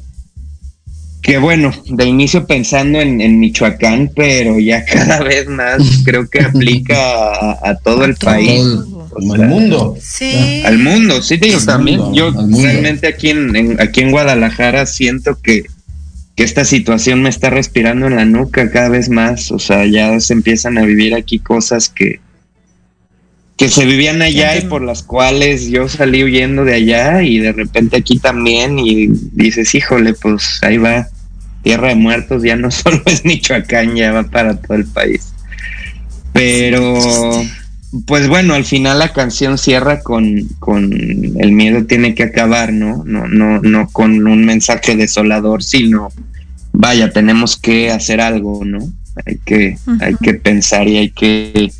[1.22, 7.52] que bueno, de inicio pensando en, Michoacán, pero ya cada vez más creo que aplica
[7.52, 8.62] a, todo el país.
[9.32, 9.96] al mundo.
[10.00, 10.62] Sí.
[10.64, 12.14] Al mundo, sí, digo, también.
[12.14, 15.64] Yo realmente aquí en, aquí en Guadalajara siento que,
[16.36, 19.50] que esta situación me está respirando en la nuca cada vez más.
[19.50, 22.20] O sea, ya se empiezan a vivir aquí cosas que,
[23.56, 27.52] que se vivían allá y por las cuales yo salí huyendo de allá y de
[27.52, 31.08] repente aquí también y dices, híjole, pues ahí va
[31.62, 35.32] Tierra de Muertos ya no solo es Michoacán, ya va para todo el país.
[36.32, 36.98] Pero,
[38.06, 43.04] pues bueno, al final la canción cierra con, con el miedo tiene que acabar, ¿no?
[43.06, 46.12] No, no, no con un mensaje desolador, sino
[46.72, 48.80] vaya, tenemos que hacer algo, ¿no?
[49.24, 51.72] Hay que, hay que pensar y hay que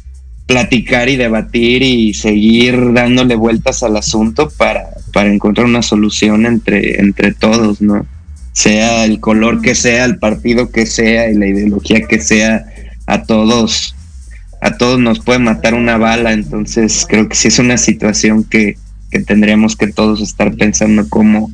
[0.47, 7.01] platicar y debatir y seguir dándole vueltas al asunto para, para encontrar una solución entre,
[7.01, 8.07] entre todos, ¿no?
[8.57, 12.65] sea el color que sea, el partido que sea y la ideología que sea,
[13.07, 13.95] a todos,
[14.63, 16.33] a todos nos puede matar una bala.
[16.33, 18.79] Entonces creo que sí es una situación que,
[19.11, 21.51] que tendríamos que todos estar pensando cómo,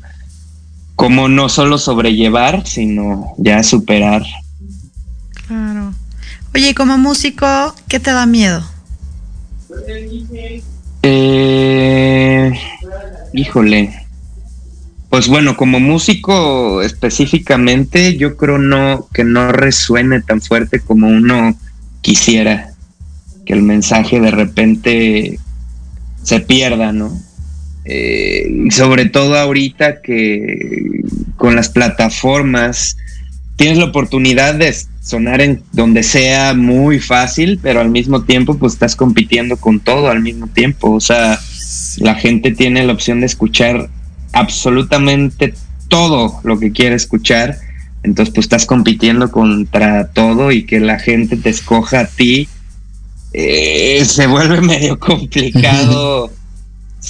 [0.94, 4.22] cómo no solo sobrellevar, sino ya superar.
[5.48, 5.94] Claro.
[6.54, 8.62] Oye, como músico, ¿qué te da miedo?
[11.02, 12.52] Eh,
[13.32, 13.92] híjole,
[15.10, 21.56] pues bueno, como músico específicamente, yo creo no que no resuene tan fuerte como uno
[22.00, 22.70] quisiera,
[23.44, 25.38] que el mensaje de repente
[26.22, 27.12] se pierda, ¿no?
[27.84, 31.02] Eh, sobre todo ahorita que
[31.36, 32.96] con las plataformas
[33.56, 38.74] tienes la oportunidad de sonar en donde sea muy fácil, pero al mismo tiempo pues
[38.74, 41.38] estás compitiendo con todo al mismo tiempo, o sea,
[41.98, 43.88] la gente tiene la opción de escuchar
[44.32, 45.54] absolutamente
[45.88, 47.58] todo lo que quiere escuchar.
[48.02, 52.48] Entonces, pues estás compitiendo contra todo y que la gente te escoja a ti,
[53.32, 56.32] eh, se vuelve medio complicado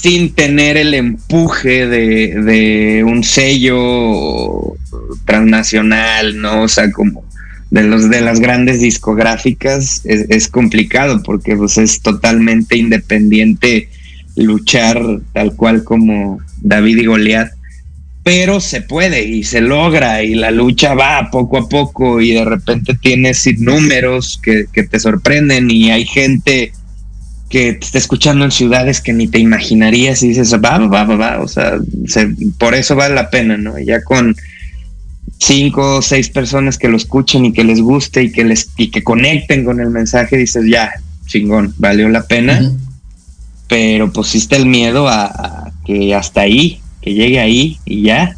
[0.03, 4.75] sin tener el empuje de, un sello
[5.23, 6.63] transnacional, ¿no?
[6.63, 7.23] O sea, como
[7.71, 13.89] de los de las grandes discográficas es, complicado porque pues es totalmente independiente
[14.35, 15.01] luchar
[15.31, 17.51] tal cual como David y Goliat
[18.23, 22.45] pero se puede y se logra y la lucha va poco a poco y de
[22.45, 26.72] repente tienes números que te sorprenden y hay gente
[27.53, 31.15] que te está escuchando en ciudades que ni te imaginarías y dices, va, va, va,
[31.15, 31.79] va, o sea,
[32.57, 33.77] por eso vale la pena, ¿no?
[33.77, 34.35] Ya con
[35.37, 38.89] cinco o seis personas que lo escuchen y que les guste y que les y
[38.89, 40.93] que conecten con el mensaje, dices, ya,
[41.27, 42.71] chingón, valió la pena,
[43.67, 48.35] pero pusiste el miedo a que hasta ahí que llegue ahí y ya.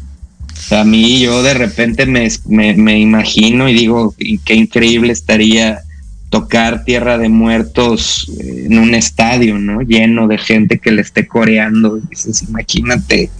[0.70, 4.14] a mí yo de repente me, me, imagino y digo,
[4.44, 5.82] qué increíble estaría
[6.36, 9.80] tocar Tierra de Muertos eh, en un estadio, ¿no?
[9.80, 11.96] Lleno de gente que le esté coreando.
[11.96, 13.30] dices, imagínate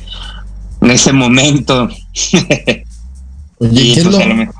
[0.80, 1.90] en ese momento.
[3.59, 4.55] Oye, ¿qué es pues, lo,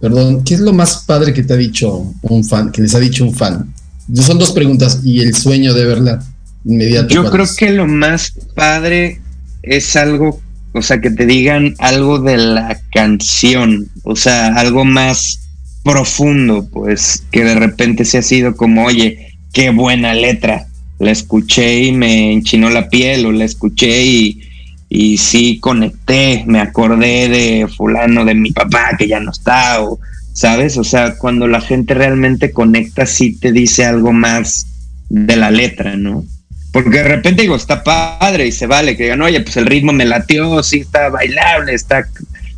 [0.00, 3.00] perdón, ¿qué es lo más padre que te ha dicho un fan, que les ha
[3.00, 3.70] dicho un fan?
[4.14, 6.24] Son dos preguntas y el sueño de verla
[6.64, 7.14] inmediato.
[7.14, 9.20] Yo creo que lo más padre
[9.62, 10.40] es algo,
[10.72, 15.42] o sea, que te digan algo de la canción, o sea, algo más
[15.82, 20.66] profundo, pues, que de repente se ha sido como, oye, qué buena letra,
[20.98, 24.42] la escuché y me enchinó la piel, o la escuché y,
[24.88, 29.98] y sí conecté, me acordé de fulano, de mi papá que ya no está, o,
[30.32, 30.76] ¿sabes?
[30.76, 34.66] O sea, cuando la gente realmente conecta, sí te dice algo más
[35.08, 36.24] de la letra, ¿no?
[36.72, 39.92] Porque de repente digo, está padre y se vale que digan, oye, pues el ritmo
[39.92, 42.08] me latió, sí está bailable, está.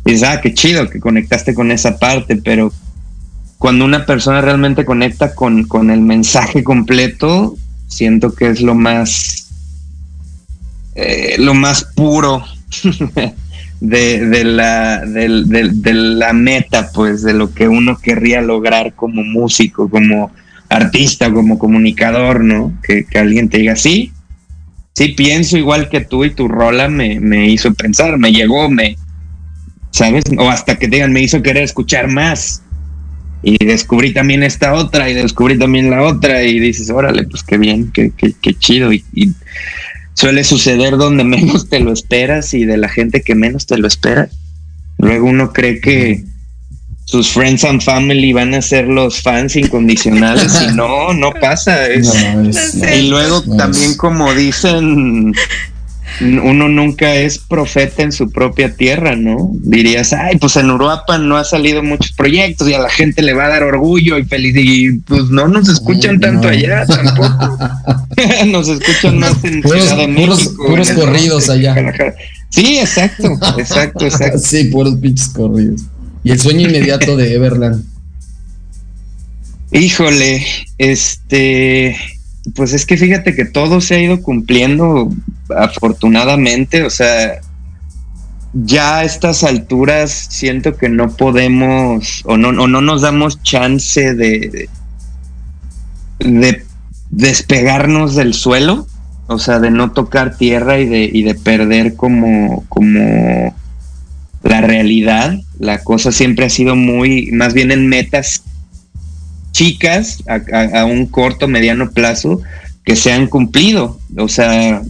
[0.05, 2.71] Y ah, qué chido que conectaste con esa parte, pero
[3.57, 7.55] cuando una persona realmente conecta con, con el mensaje completo,
[7.87, 9.41] siento que es lo más.
[10.95, 12.45] Eh, lo más puro
[13.81, 19.89] de, de, la, de, la meta, pues, de lo que uno querría lograr como músico,
[19.89, 20.31] como
[20.69, 22.73] artista, como comunicador, ¿no?
[22.81, 24.11] Que, alguien te diga, sí,
[24.93, 28.95] sí pienso igual que tú y tu rola me, me hizo pensar, me llegó, me,
[29.91, 30.23] ¿sabes?
[30.37, 32.61] O hasta que digan, me hizo querer escuchar más.
[33.47, 37.59] Y descubrí también esta otra y descubrí también la otra y dices, órale, pues qué
[37.59, 38.91] bien, qué, qué, qué chido.
[38.91, 39.33] Y, y,
[40.15, 43.87] suele suceder donde menos te lo esperas y de la gente que menos te lo
[43.87, 44.29] espera.
[44.97, 46.23] Luego uno cree que
[47.05, 51.77] sus friends and family van a ser los fans incondicionales y no, no pasa.
[51.93, 55.31] y luego también como dicen,
[56.21, 59.51] uno nunca es profeta en su propia tierra, ¿no?
[59.53, 63.33] Dirías, ay, pues en Uruapan no ha salido muchos proyectos y a la gente le
[63.33, 67.57] va a dar orgullo y feliz y pues no nos escuchan tanto allá tampoco.
[68.47, 70.65] nos escuchan más en Ciudad de México.
[70.67, 71.75] Puros, corridos allá.
[72.49, 74.39] Sí, exacto, exacto, exacto.
[74.39, 75.81] sí, puros pinches corridos.
[76.23, 77.83] ¿Y el sueño inmediato de Everland?
[79.71, 80.45] Híjole,
[80.77, 81.97] este,
[82.53, 85.09] pues es que fíjate que todo se ha ido cumpliendo
[85.55, 87.39] afortunadamente, o sea,
[88.53, 94.13] ya a estas alturas siento que no podemos o no, o no nos damos chance
[94.13, 94.69] de,
[96.19, 96.65] de
[97.09, 98.87] despegarnos del suelo,
[99.27, 103.55] o sea, de no tocar tierra y de, y de perder como, como
[104.43, 108.43] la realidad, la cosa siempre ha sido muy, más bien en metas
[109.55, 112.41] chicas, a, un corto, mediano plazo,
[112.83, 113.97] que se han cumplido.
[114.17, 114.81] O sea,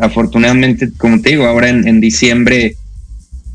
[0.00, 2.76] afortunadamente, como te digo, ahora en, diciembre,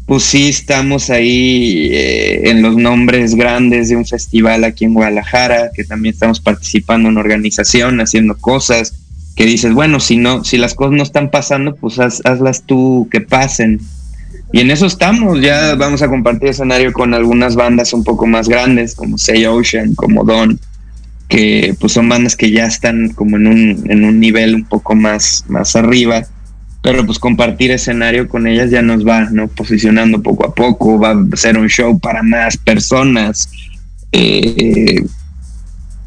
[0.06, 5.72] pues sí estamos ahí eh, en los nombres grandes de un festival aquí en Guadalajara,
[5.74, 8.94] que también estamos participando en organización, haciendo cosas,
[9.36, 13.22] que dices, bueno, si no, si las cosas no están pasando, pues hazlas tú que
[13.22, 13.80] pasen.
[14.52, 18.50] Y en eso estamos, ya vamos a compartir escenario con algunas bandas un poco más
[18.50, 20.60] grandes, como Say Ocean, como Don,
[21.28, 24.96] que pues son bandas que ya están como en un, en un nivel un poco
[24.96, 26.26] más, más arriba,
[26.82, 29.48] pero pues compartir escenario con ellas ya nos va, ¿no?
[29.48, 33.52] Posicionando poco a poco, va a ser un show para más personas.
[34.12, 35.04] Eh,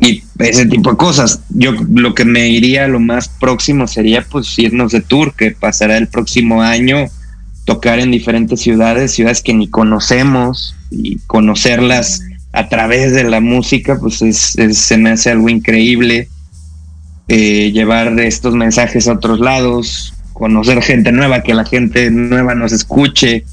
[0.00, 1.42] y ese tipo de cosas.
[1.50, 5.96] Yo lo que me iría lo más próximo sería pues irnos de tour, que pasará
[5.96, 7.06] el próximo año
[7.64, 13.98] tocar en diferentes ciudades, ciudades que ni conocemos y conocerlas a través de la música,
[13.98, 16.28] pues se me hace algo increíble.
[17.28, 22.72] Eh, llevar estos mensajes a otros lados, conocer gente nueva, que la gente nueva nos
[22.72, 23.44] escuche,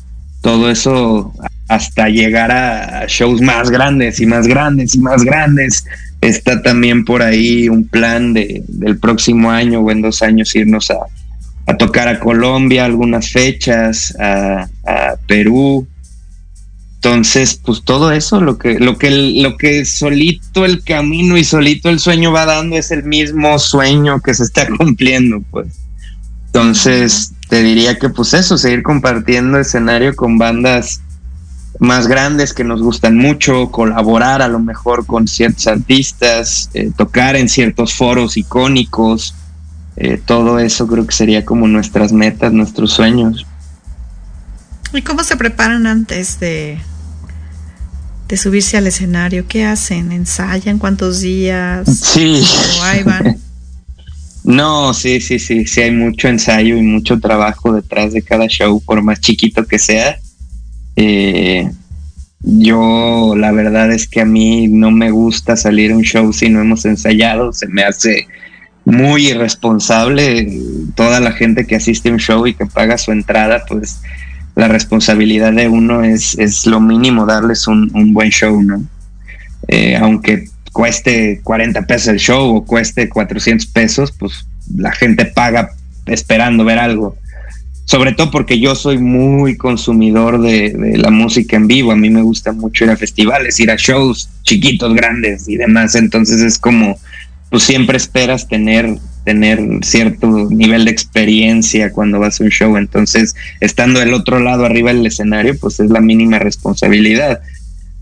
[0.41, 1.33] todo eso
[1.67, 5.85] hasta llegar a shows más grandes y más grandes y más grandes.
[6.19, 10.89] Está también por ahí un plan de, del próximo año o en dos años irnos
[10.89, 10.97] a,
[11.69, 14.67] a tocar a Colombia algunas fechas, a,
[15.27, 15.87] Perú.
[16.95, 21.89] Entonces, pues todo eso, lo que, lo que, lo que solito el camino y solito
[21.89, 25.67] el sueño va dando es el mismo sueño que se está cumpliendo, pues.
[26.47, 31.01] Entonces, te diría que pues eso, seguir compartiendo escenario con bandas
[31.77, 37.35] más grandes que nos gustan mucho, colaborar a lo mejor con ciertos artistas, eh, tocar
[37.35, 39.35] en ciertos foros icónicos,
[39.99, 43.45] eh, todo eso creo que sería como nuestras metas, nuestros sueños.
[44.93, 46.79] ¿Y cómo se preparan antes de,
[48.29, 49.45] de subirse al escenario?
[49.47, 50.13] ¿Qué hacen?
[50.13, 51.87] ¿Ensayan cuántos días?
[51.99, 52.41] Sí.
[52.79, 53.37] ¿O ahí van?
[54.41, 58.81] No, sí, sí, sí, sí hay mucho ensayo y mucho trabajo detrás de cada show,
[58.83, 60.17] por más chiquito que sea.
[60.95, 61.69] Eh,
[62.39, 66.49] yo la verdad es que a mí no me gusta salir a un show si
[66.49, 68.27] no hemos ensayado, se me hace
[68.89, 70.47] muy irresponsable
[70.95, 74.01] toda la gente que asiste a un show y que paga su entrada, pues
[74.55, 78.83] la responsabilidad de uno es, es lo mínimo darles un, buen show, ¿no?
[79.67, 85.71] Eh, aunque cueste 40 pesos el show o cueste 400 pesos, pues la gente paga
[86.05, 87.15] esperando ver algo.
[87.85, 91.91] Sobre todo porque yo soy muy consumidor de, de, la música en vivo.
[91.91, 95.95] A mí me gusta mucho ir a festivales, ir a shows chiquitos, grandes y demás.
[95.95, 96.99] Entonces es como,
[97.49, 102.77] pues siempre esperas tener, tener cierto nivel de experiencia cuando vas a un show.
[102.77, 107.41] Entonces, estando del otro lado arriba del escenario, pues es la mínima responsabilidad.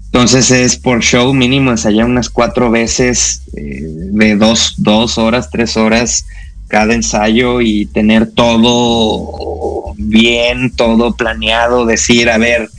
[0.05, 5.75] Entonces es por show mínimo ensayar unas cuatro veces eh, de dos, dos horas, tres
[5.77, 6.25] horas
[6.67, 12.69] cada ensayo y tener todo bien, todo planeado, decir, a ver,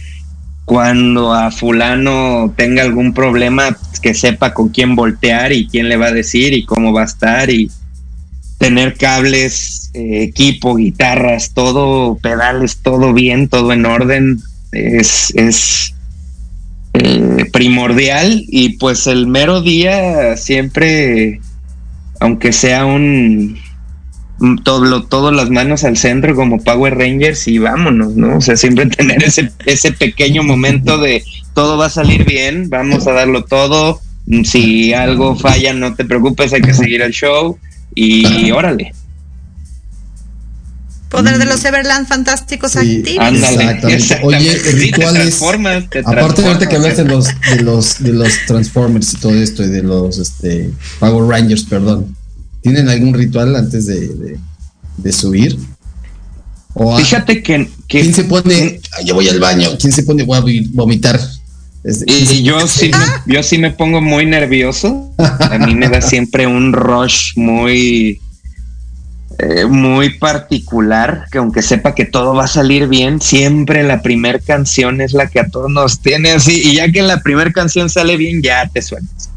[0.69, 6.09] cuando a fulano tenga algún problema, que sepa con quién voltear y quién le va
[6.09, 7.71] a decir y cómo va a estar y
[8.59, 14.43] tener cables, eh, equipo, guitarras, todo, pedales, todo bien, todo en orden,
[14.73, 15.95] es,
[16.93, 21.41] eh, primordial y pues el mero día siempre,
[22.21, 23.59] aunque sea un
[24.63, 28.39] todo, todas las manos al centro como Power Rangers y vámonos, ¿no?
[28.39, 31.25] O sea, siempre tener ese, ese pequeño momento de
[31.55, 34.01] todo va a salir bien, vamos a darlo todo,
[34.45, 37.59] si algo falla no te preocupes, hay que seguir el show
[37.95, 38.93] y órale.
[41.09, 43.27] Poder de los Everland fantásticos activos.
[43.33, 44.21] Exactamente.
[44.25, 45.41] Oye, rituales.
[46.05, 49.65] aparte de ahorita que hablaste de los, de los, de los Transformers y todo esto,
[49.65, 50.71] y de los este,
[51.01, 52.15] Power Rangers, perdón.
[52.73, 54.39] ¿Tienen algún ritual antes de,
[54.97, 55.59] de, subir?
[56.75, 58.81] O Fíjate que, ¿Quién se pone?
[59.05, 59.71] Yo voy al baño.
[59.81, 60.25] ¿Quién se pone?
[60.25, 61.19] Voy a vomitar.
[62.07, 62.99] Y yo sí, me,
[63.35, 65.11] yo sí me pongo muy nervioso.
[65.17, 68.21] A mí me da siempre un rush muy
[69.39, 74.41] eh, muy particular, que aunque sepa que todo va a salir bien, siempre la primera
[74.41, 77.89] canción es la que a todos nos tiene así, y ya que la primera canción
[77.89, 79.28] sale bien, ya te sueltas.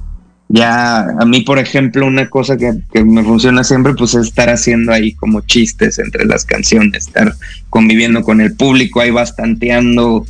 [0.53, 4.49] Ya a mí, por ejemplo, una cosa que, que, me funciona siempre, pues es estar
[4.49, 7.33] haciendo ahí como chistes entre las canciones, estar
[7.69, 10.25] conviviendo con el público, ahí bastanteando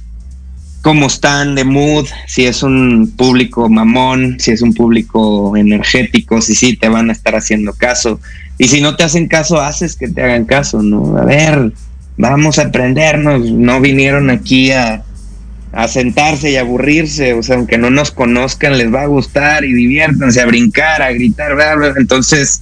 [0.81, 6.55] cómo están de mood, si es un público mamón, si es un público energético, si
[6.55, 8.19] sí te van a estar haciendo caso.
[8.57, 11.17] Y si no te hacen caso, haces que te hagan caso, ¿no?
[11.17, 11.71] A ver,
[12.17, 15.03] vamos a aprendernos, no vinieron aquí a,
[15.73, 19.73] a sentarse y aburrirse, o sea, aunque no nos conozcan, les va a gustar y
[19.73, 21.93] diviértanse a brincar, a gritar, bla, bla.
[21.97, 22.61] entonces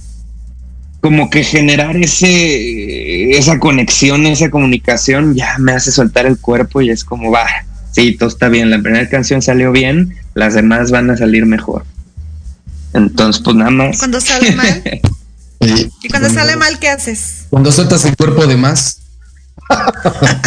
[1.00, 6.90] como que generar ese esa conexión, esa comunicación ya me hace soltar el cuerpo y
[6.90, 7.46] es como va,
[7.90, 11.84] sí, todo está bien, la primera canción salió bien, las demás van a salir mejor.
[12.92, 13.98] Entonces, pues nada más.
[13.98, 14.82] Cuando sale mal.
[16.02, 17.46] ¿Y cuando sale mal qué haces?
[17.50, 18.99] Cuando sueltas el cuerpo de más.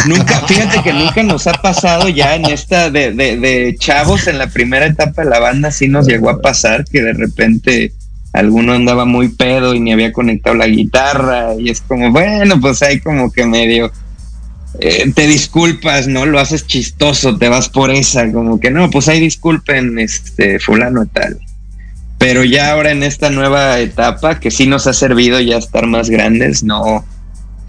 [0.06, 4.38] Nunca, fíjate que nunca nos ha pasado ya en esta de, de, de, chavos en
[4.38, 7.92] la primera etapa de la banda, sí nos llegó a pasar que de repente
[8.32, 12.82] alguno andaba muy pedo y ni había conectado la guitarra y es como, bueno, pues
[12.82, 13.92] hay como que medio
[14.80, 16.26] eh, te disculpas, ¿no?
[16.26, 21.06] Lo haces chistoso, te vas por esa, como que no, pues ahí disculpen, este, fulano
[21.06, 21.38] tal.
[22.18, 26.10] Pero ya ahora en esta nueva etapa, que sí nos ha servido ya estar más
[26.10, 27.04] grandes, no.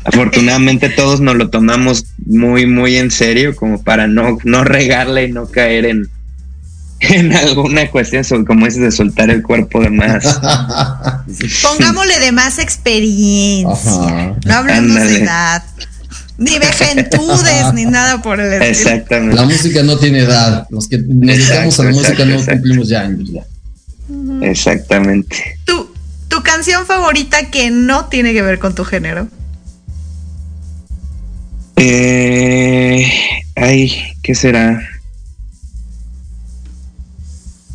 [0.06, 5.32] Afortunadamente todos nos lo tomamos muy, muy en serio, como para no, no regarle y
[5.32, 6.10] no caer en,
[7.00, 10.24] en alguna cuestión sobre, como es de soltar el cuerpo de más.
[11.64, 14.36] Pongámosle de más experiencia.
[14.46, 15.64] No hablemos de edad.
[16.38, 18.92] Ni vejentudes, ni nada por el estilo.
[18.92, 19.36] Exactamente.
[19.36, 20.68] La música no tiene edad.
[20.70, 22.62] Los que nos dedicamos a la música exacto, no exacto.
[22.62, 23.44] cumplimos ya años ya.
[24.48, 25.60] Exactamente.
[25.66, 25.90] ¿Tu,
[26.28, 29.28] tu canción favorita que no tiene que ver con tu género.
[31.78, 33.06] Eh,
[33.56, 34.82] ay, ¿qué será?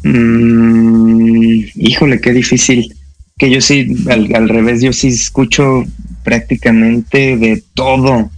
[0.02, 2.96] Mm, híjole, qué difícil.
[3.38, 5.84] Que yo sí, al, al revés, yo sí escucho
[6.24, 8.30] prácticamente de todo.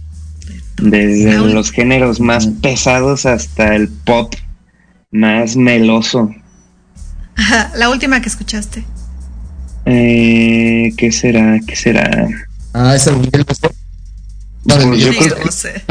[0.81, 4.33] Desde los géneros más pesados hasta el pop
[5.11, 6.33] más meloso.
[7.35, 8.83] Ajá, La última que escuchaste.
[9.85, 11.59] Eh, ¿Qué será?
[11.65, 12.27] ¿Qué será?
[12.73, 13.17] Ah, esa es
[14.65, 15.83] Yo creo no sé.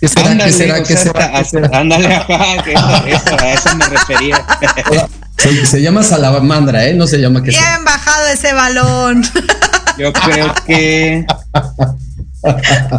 [0.00, 0.30] ¿Qué será?
[0.30, 0.82] Ándale, ¿Qué será?
[0.82, 1.78] ¿Qué sea, será?
[1.78, 4.46] Ándale, ajá, que eso, eso, a eso me refería.
[5.36, 6.94] Se, se llama Salamandra, ¿eh?
[6.94, 9.24] No se llama que Bien bajado ese balón.
[9.98, 11.26] Yo creo que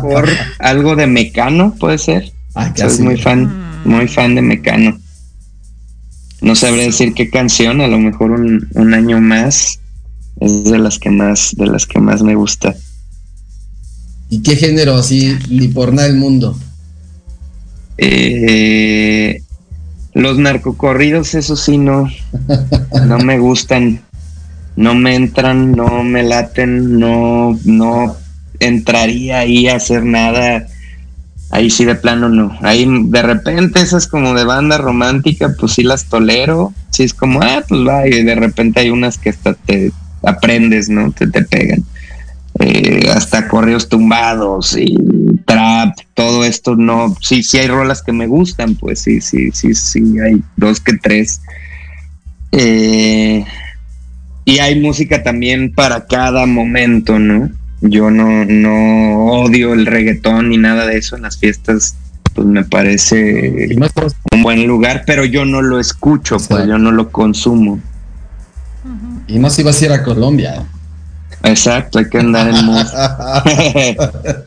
[0.02, 0.28] por
[0.60, 2.32] algo de Mecano puede ser.
[2.56, 5.00] Ah, Soy muy fan, muy fan de Mecano.
[6.42, 9.80] No sabré decir qué canción, a lo mejor un, un año más
[10.40, 12.76] es de las que más, de las que más me gusta.
[14.30, 15.38] ¿Y qué género así?
[15.50, 16.58] Ni por nada del mundo.
[17.98, 19.42] Eh,
[20.14, 22.10] los narcocorridos, eso sí, no,
[23.06, 24.02] no me gustan,
[24.76, 28.16] no me entran, no me laten, no, no
[28.60, 30.68] entraría ahí a hacer nada.
[31.52, 32.56] Ahí sí de plano no.
[32.62, 36.74] Ahí de repente esas como de banda romántica, pues sí las tolero.
[36.92, 40.90] Sí es como, ah, pues va, y de repente hay unas que hasta te aprendes,
[40.90, 41.12] ¿no?
[41.12, 41.84] Te, te pegan.
[42.62, 44.98] Eh, hasta correos tumbados y
[45.46, 49.74] trap, todo esto no, sí, sí hay rolas que me gustan, pues sí, sí, sí,
[49.74, 51.42] sí, hay dos que tres.
[52.52, 53.46] Eh,
[54.44, 57.50] y hay música también para cada momento, ¿no?
[57.80, 61.96] Yo no, no odio el reggaetón ni nada de eso en las fiestas,
[62.34, 63.70] pues me parece
[64.34, 67.80] un buen lugar, pero yo no lo escucho, pues yo no lo consumo.
[69.28, 70.66] Y más si vas a ir a Colombia.
[71.44, 72.86] Exacto, hay que andar en mood.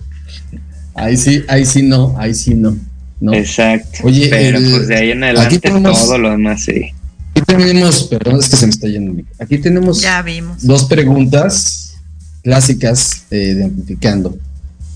[0.94, 2.76] ahí sí, ahí sí no, ahí sí no.
[3.20, 3.32] no.
[3.34, 4.00] Exacto.
[4.04, 6.92] Oye, pero el- pues de ahí en aquí adelante tenemos- todo lo demás sí.
[7.34, 9.22] Aquí tenemos, perdón, es que se me está yendo.
[9.38, 10.58] Aquí tenemos Ya vimos.
[10.66, 11.94] dos preguntas
[12.42, 14.36] clásicas eh, de Amplificando.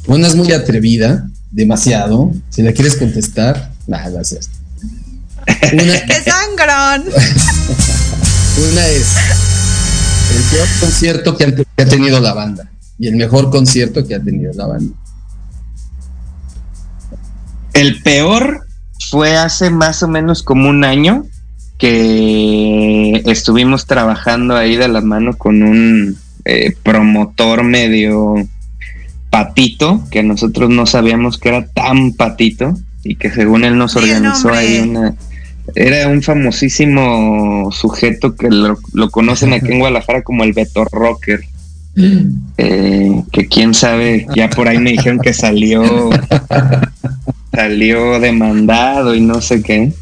[0.06, 2.32] Una es muy atrevida, demasiado.
[2.50, 4.50] Si la quieres contestar, nada, gracias.
[5.72, 7.04] Una, ¡Qué sangrón!
[8.72, 9.06] una es
[10.36, 14.14] el peor concierto que, han- que ha tenido la banda y el mejor concierto que
[14.14, 14.94] ha tenido la banda.
[17.72, 18.66] El peor
[19.10, 21.26] fue hace más o menos como un año
[21.78, 28.34] que estuvimos trabajando ahí de la mano con un eh, promotor medio
[29.30, 34.50] patito, que nosotros no sabíamos que era tan patito y que según él nos organizó
[34.52, 35.14] ahí una...
[35.74, 41.40] Era un famosísimo sujeto que lo, lo conocen aquí en Guadalajara como el Beto Rocker.
[42.58, 46.10] Eh, que quién sabe, ya por ahí me dijeron que salió
[47.52, 49.92] salió demandado y no sé qué.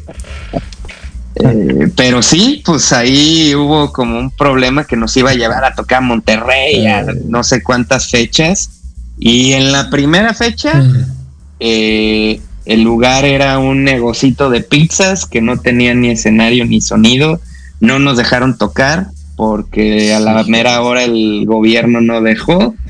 [1.35, 5.73] Eh, pero sí, pues ahí hubo como un problema que nos iba a llevar a
[5.73, 8.71] tocar a Monterrey a no sé cuántas fechas.
[9.17, 10.83] Y en la primera fecha,
[11.61, 17.39] eh, el lugar era un negocito de pizzas que no tenía ni escenario ni sonido.
[17.79, 22.75] No nos dejaron tocar porque a la mera hora el gobierno no dejó.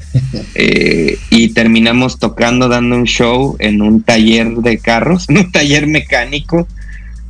[0.57, 5.87] Eh, y terminamos tocando, dando un show en un taller de carros, en un taller
[5.87, 6.69] mecánico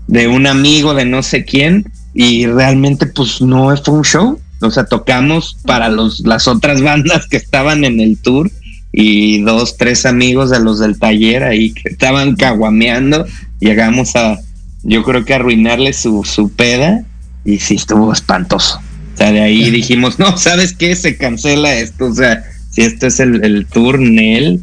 [0.06, 1.91] de un amigo de no sé quién.
[2.14, 4.39] Y realmente, pues no fue un show.
[4.62, 8.52] O sea, tocamos para los, las otras bandas que estaban en el tour
[8.98, 13.26] y dos, tres amigos de los del taller ahí que estaban caguameando.
[13.60, 14.39] Llegamos a,
[14.84, 17.04] yo creo que arruinarle su, su peda
[17.43, 18.80] y sí estuvo espantoso.
[19.14, 20.96] O sea, de ahí dijimos, no, ¿sabes qué?
[20.96, 22.06] Se cancela esto.
[22.06, 24.62] O sea, si esto es el, el tour Nel,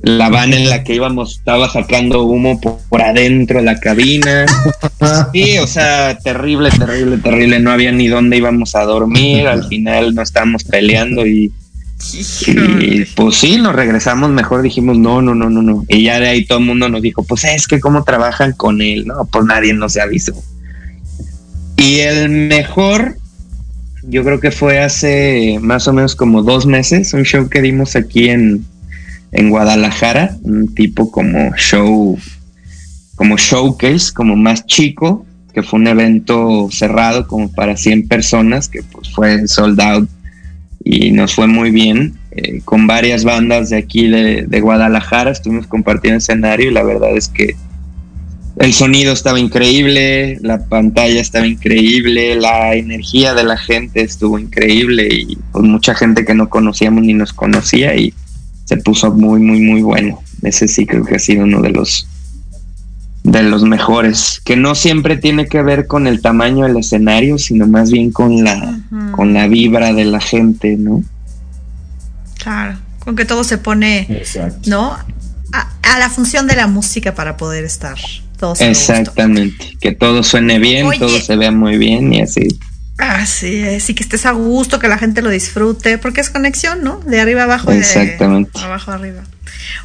[0.00, 4.46] la van en la que íbamos estaba sacando humo por, por adentro de la cabina.
[5.32, 7.60] Sí, o sea, terrible, terrible, terrible.
[7.60, 9.46] No había ni dónde íbamos a dormir.
[9.46, 11.52] Al final nos estábamos peleando y,
[12.80, 14.62] y pues sí, nos regresamos mejor.
[14.62, 15.84] Dijimos, no, no, no, no, no.
[15.88, 18.82] Y ya de ahí todo el mundo nos dijo, pues es que cómo trabajan con
[18.82, 19.06] él.
[19.06, 20.34] No, pues nadie nos avisó.
[21.76, 23.16] Y el mejor,
[24.02, 27.96] yo creo que fue hace más o menos como dos meses, un show que dimos
[27.96, 28.64] aquí en,
[29.32, 32.18] en Guadalajara, un tipo como show,
[33.14, 38.82] como showcase, como más chico, que fue un evento cerrado como para 100 personas, que
[38.82, 40.08] pues fue sold out
[40.88, 42.14] y nos fue muy bien.
[42.30, 47.16] eh, con varias bandas de aquí de, de, Guadalajara, estuvimos compartiendo escenario y la verdad
[47.16, 47.56] es que
[48.58, 55.08] el sonido estaba increíble, la pantalla estaba increíble, la energía de la gente estuvo increíble
[55.10, 58.14] y con mucha gente que no conocíamos ni nos conocía y
[58.64, 60.20] se puso muy, muy, muy bueno.
[60.42, 62.06] Ese sí creo que ha sido uno de los
[63.26, 67.66] de los mejores, que no siempre tiene que ver con el tamaño del escenario, sino
[67.66, 68.78] más bien con la,
[69.10, 71.02] con la vibra de la gente, ¿no?
[72.38, 74.22] Claro, con que todo se pone,
[74.66, 74.96] ¿no?
[75.52, 77.96] A, la función de la música para poder estar.
[78.60, 82.46] Exactamente, que todo suene bien, todo se vea muy bien y así.
[82.98, 86.84] Así es, y que estés a gusto, que la gente lo disfrute, porque es conexión,
[86.84, 87.00] ¿no?
[87.00, 87.72] De arriba abajo.
[87.72, 88.56] Exactamente.
[88.56, 89.22] De abajo arriba.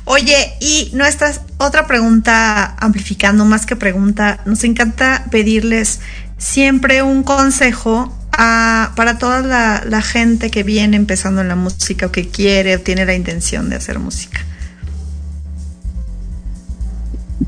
[0.05, 5.99] Oye, y nuestra otra pregunta, amplificando más que pregunta, nos encanta pedirles
[6.37, 12.11] siempre un consejo para toda la, la, gente que viene empezando en la música o
[12.11, 14.39] que quiere o tiene la intención de hacer música.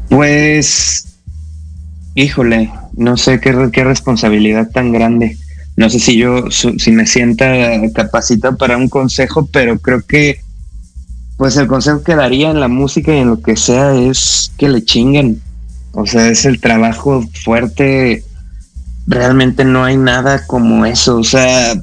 [0.10, 1.18] Pues,
[2.14, 5.38] híjole, no sé qué, qué responsabilidad tan grande
[5.76, 7.52] no sé si yo, si me sienta
[7.94, 10.42] capacitado para un consejo, pero creo que
[11.38, 14.70] pues el consejo que daría en la música y en lo que sea es que
[14.70, 15.42] le chinguen.
[15.94, 18.24] O sea, es el trabajo fuerte.
[19.08, 21.18] Realmente no hay nada como eso.
[21.18, 21.74] O sea,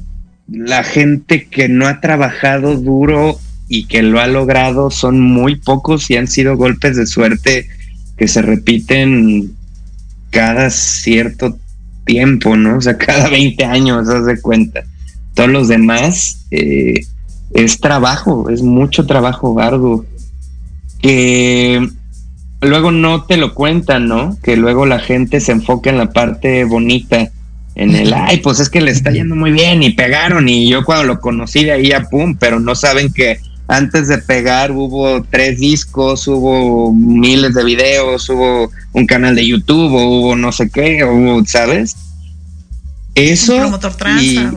[0.47, 6.09] la gente que no ha trabajado duro y que lo ha logrado son muy pocos
[6.09, 7.69] y han sido golpes de suerte
[8.17, 9.53] que se repiten
[10.29, 11.57] cada cierto
[12.05, 12.77] tiempo, ¿no?
[12.77, 14.83] O sea, cada 20 años, haz de cuenta.
[15.33, 17.05] Todos los demás eh,
[17.53, 20.05] es trabajo, es mucho trabajo arduo.
[21.01, 21.87] Que
[22.61, 24.37] luego no te lo cuentan, ¿no?
[24.43, 27.31] Que luego la gente se enfoca en la parte bonita,
[27.75, 30.83] en el, ay, pues es que le está yendo muy bien y pegaron y yo
[30.83, 35.23] cuando lo conocí de ahí a pum, pero no saben que antes de pegar hubo
[35.23, 41.05] tres discos, hubo miles de videos, hubo un canal de YouTube, hubo no sé qué,
[41.05, 41.95] hubo, ¿sabes?
[43.15, 43.53] Eso.
[43.53, 44.51] Un promotor transa,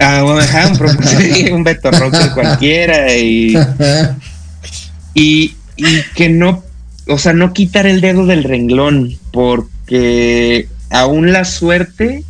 [0.00, 3.54] Ah, bueno, un, un Beto Rocker cualquiera y,
[5.12, 6.64] y, y que no,
[7.06, 12.24] o sea, no quitar el dedo del renglón, porque aún la suerte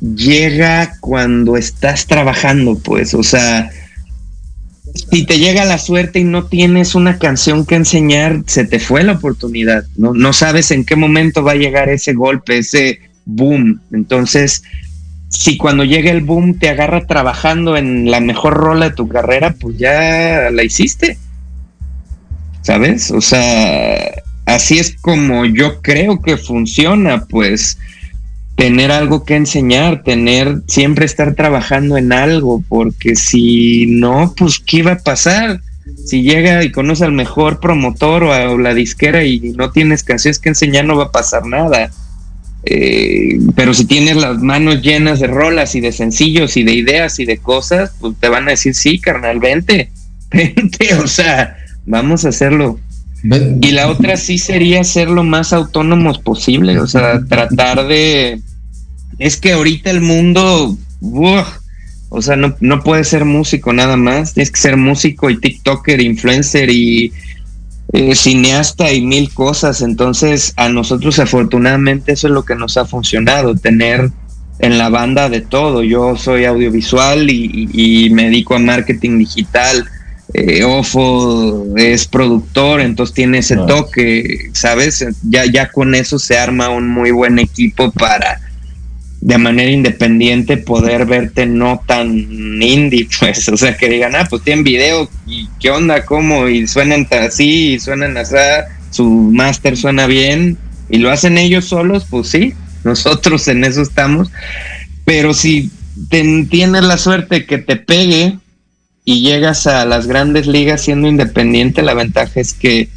[0.00, 3.70] llega cuando estás trabajando, pues, o sea,
[5.10, 9.02] si te llega la suerte y no tienes una canción que enseñar, se te fue
[9.02, 13.80] la oportunidad, no, no sabes en qué momento va a llegar ese golpe, ese boom.
[13.92, 14.62] Entonces,
[15.28, 19.54] si cuando llega el boom te agarra trabajando en la mejor rola de tu carrera,
[19.58, 21.18] pues ya la hiciste.
[22.62, 23.10] ¿Sabes?
[23.10, 24.10] O sea,
[24.46, 27.78] así es como yo creo que funciona, pues
[28.56, 34.78] tener algo que enseñar, tener siempre estar trabajando en algo, porque si no, pues ¿qué
[34.78, 35.60] iba a pasar?
[36.04, 40.38] Si llega y conoce al mejor promotor o a la disquera y no tienes canciones
[40.38, 41.90] que enseñar, no va a pasar nada.
[42.64, 47.18] Eh, pero si tienes las manos llenas de rolas y de sencillos y de ideas
[47.18, 49.90] y de cosas, pues te van a decir, sí, carnal, vente,
[50.30, 51.56] vente, o sea,
[51.86, 52.78] vamos a hacerlo.
[53.60, 58.40] Y la otra sí sería ser lo más autónomos posible, o sea, tratar de...
[59.18, 64.52] Es que ahorita el mundo, o sea, no, no puedes ser músico nada más, tienes
[64.52, 67.12] que ser músico y TikToker, influencer y
[67.92, 69.82] eh, cineasta y mil cosas.
[69.82, 74.10] Entonces, a nosotros afortunadamente eso es lo que nos ha funcionado, tener
[74.58, 75.82] en la banda de todo.
[75.82, 79.84] Yo soy audiovisual y, me dedico a marketing digital.
[80.34, 85.06] Eh, Ofo es productor, entonces tiene ese toque, ¿sabes?
[85.22, 88.38] Ya, ya con eso se arma un muy buen equipo para
[89.20, 92.08] de manera independiente poder verte no tan
[92.62, 96.66] indie, pues, o sea, que digan, ah, pues tienen video y qué onda, cómo, y
[96.66, 98.36] suenan así, y suenan así,
[98.90, 100.56] su máster suena bien,
[100.88, 102.54] y lo hacen ellos solos, pues sí,
[102.84, 104.30] nosotros en eso estamos,
[105.04, 105.70] pero si
[106.10, 108.38] tienes la suerte que te pegue
[109.04, 112.88] y llegas a las grandes ligas siendo independiente, la ventaja es que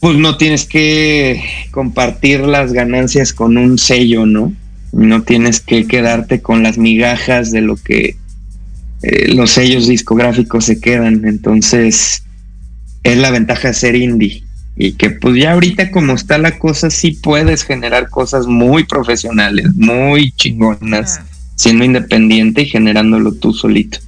[0.00, 4.52] pues no tienes que compartir las ganancias con un sello, ¿no?
[4.92, 8.16] No tienes que quedarte con las migajas de lo que
[9.02, 11.26] eh, los sellos discográficos se quedan.
[11.26, 12.22] Entonces,
[13.02, 14.44] es la ventaja de ser indie.
[14.76, 19.66] Y que pues ya ahorita como está la cosa, sí puedes generar cosas muy profesionales,
[19.74, 21.26] muy chingonas, ah.
[21.56, 23.98] siendo independiente y generándolo tú solito.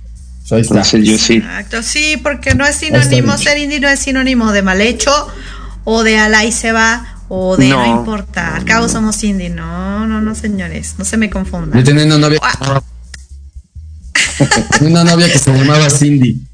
[0.50, 1.36] Entonces yo sí.
[1.36, 5.10] Exacto, sí, porque no es sinónimo, ser indie no es sinónimo de mal hecho
[5.84, 9.50] o de alay se va o de no, importa, al cabo somos indie.
[9.50, 11.80] No, no, no, señores, no se me confundan.
[11.80, 12.38] Yo tenía una novia,
[14.80, 16.40] una novia que se llamaba Cindy.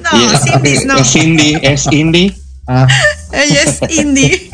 [0.00, 0.98] no, Cindy no.
[0.98, 2.36] Es Cindy, es Indy.
[2.66, 2.88] Ah.
[3.32, 4.50] Ella es Indy.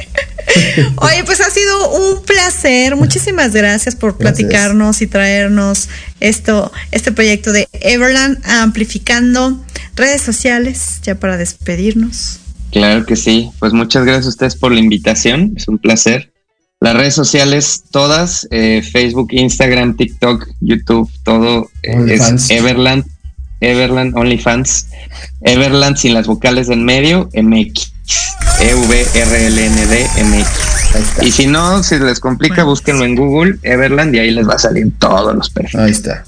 [0.96, 2.96] Oye, pues ha sido un placer.
[2.96, 5.88] Muchísimas gracias por platicarnos y traernos
[6.20, 9.64] esto, este proyecto de Everland amplificando
[9.96, 12.40] redes sociales ya para despedirnos.
[12.70, 13.50] Claro que sí.
[13.58, 15.54] Pues muchas gracias a ustedes por la invitación.
[15.56, 16.32] Es un placer.
[16.80, 23.04] Las redes sociales todas, eh, Facebook, Instagram, TikTok, YouTube, todo eh, es Everland,
[23.60, 24.86] Everland OnlyFans,
[25.40, 27.92] Everland sin las vocales en medio, MX,
[28.60, 31.22] E-V-R-L-N-D, MX.
[31.22, 34.58] Y si no, si les complica, búsquenlo en Google, Everland, y ahí les va a
[34.58, 35.84] salir todos los perfiles.
[35.84, 36.24] Ahí está.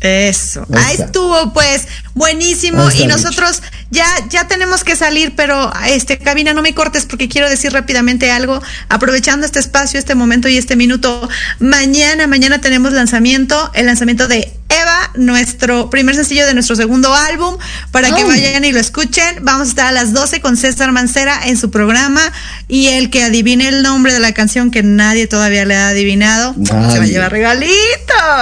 [0.00, 6.54] Eso, ahí, estuvo pues, buenísimo y nosotros ya ya tenemos que salir, pero este cabina
[6.54, 10.76] no me cortes porque quiero decir rápidamente algo, aprovechando este espacio, este momento y este
[10.76, 11.28] minuto.
[11.58, 17.56] Mañana, mañana tenemos lanzamiento, el lanzamiento de Eva, nuestro primer sencillo de nuestro segundo álbum,
[17.92, 19.36] para que vayan y lo escuchen.
[19.42, 22.20] Vamos a estar a las 12 con César Mancera en su programa
[22.66, 26.54] y el que adivine el nombre de la canción que nadie todavía le ha adivinado,
[26.64, 27.74] se va a llevar regalito.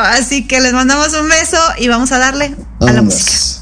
[0.05, 3.62] Así que les mandamos un beso y vamos a darle a la música.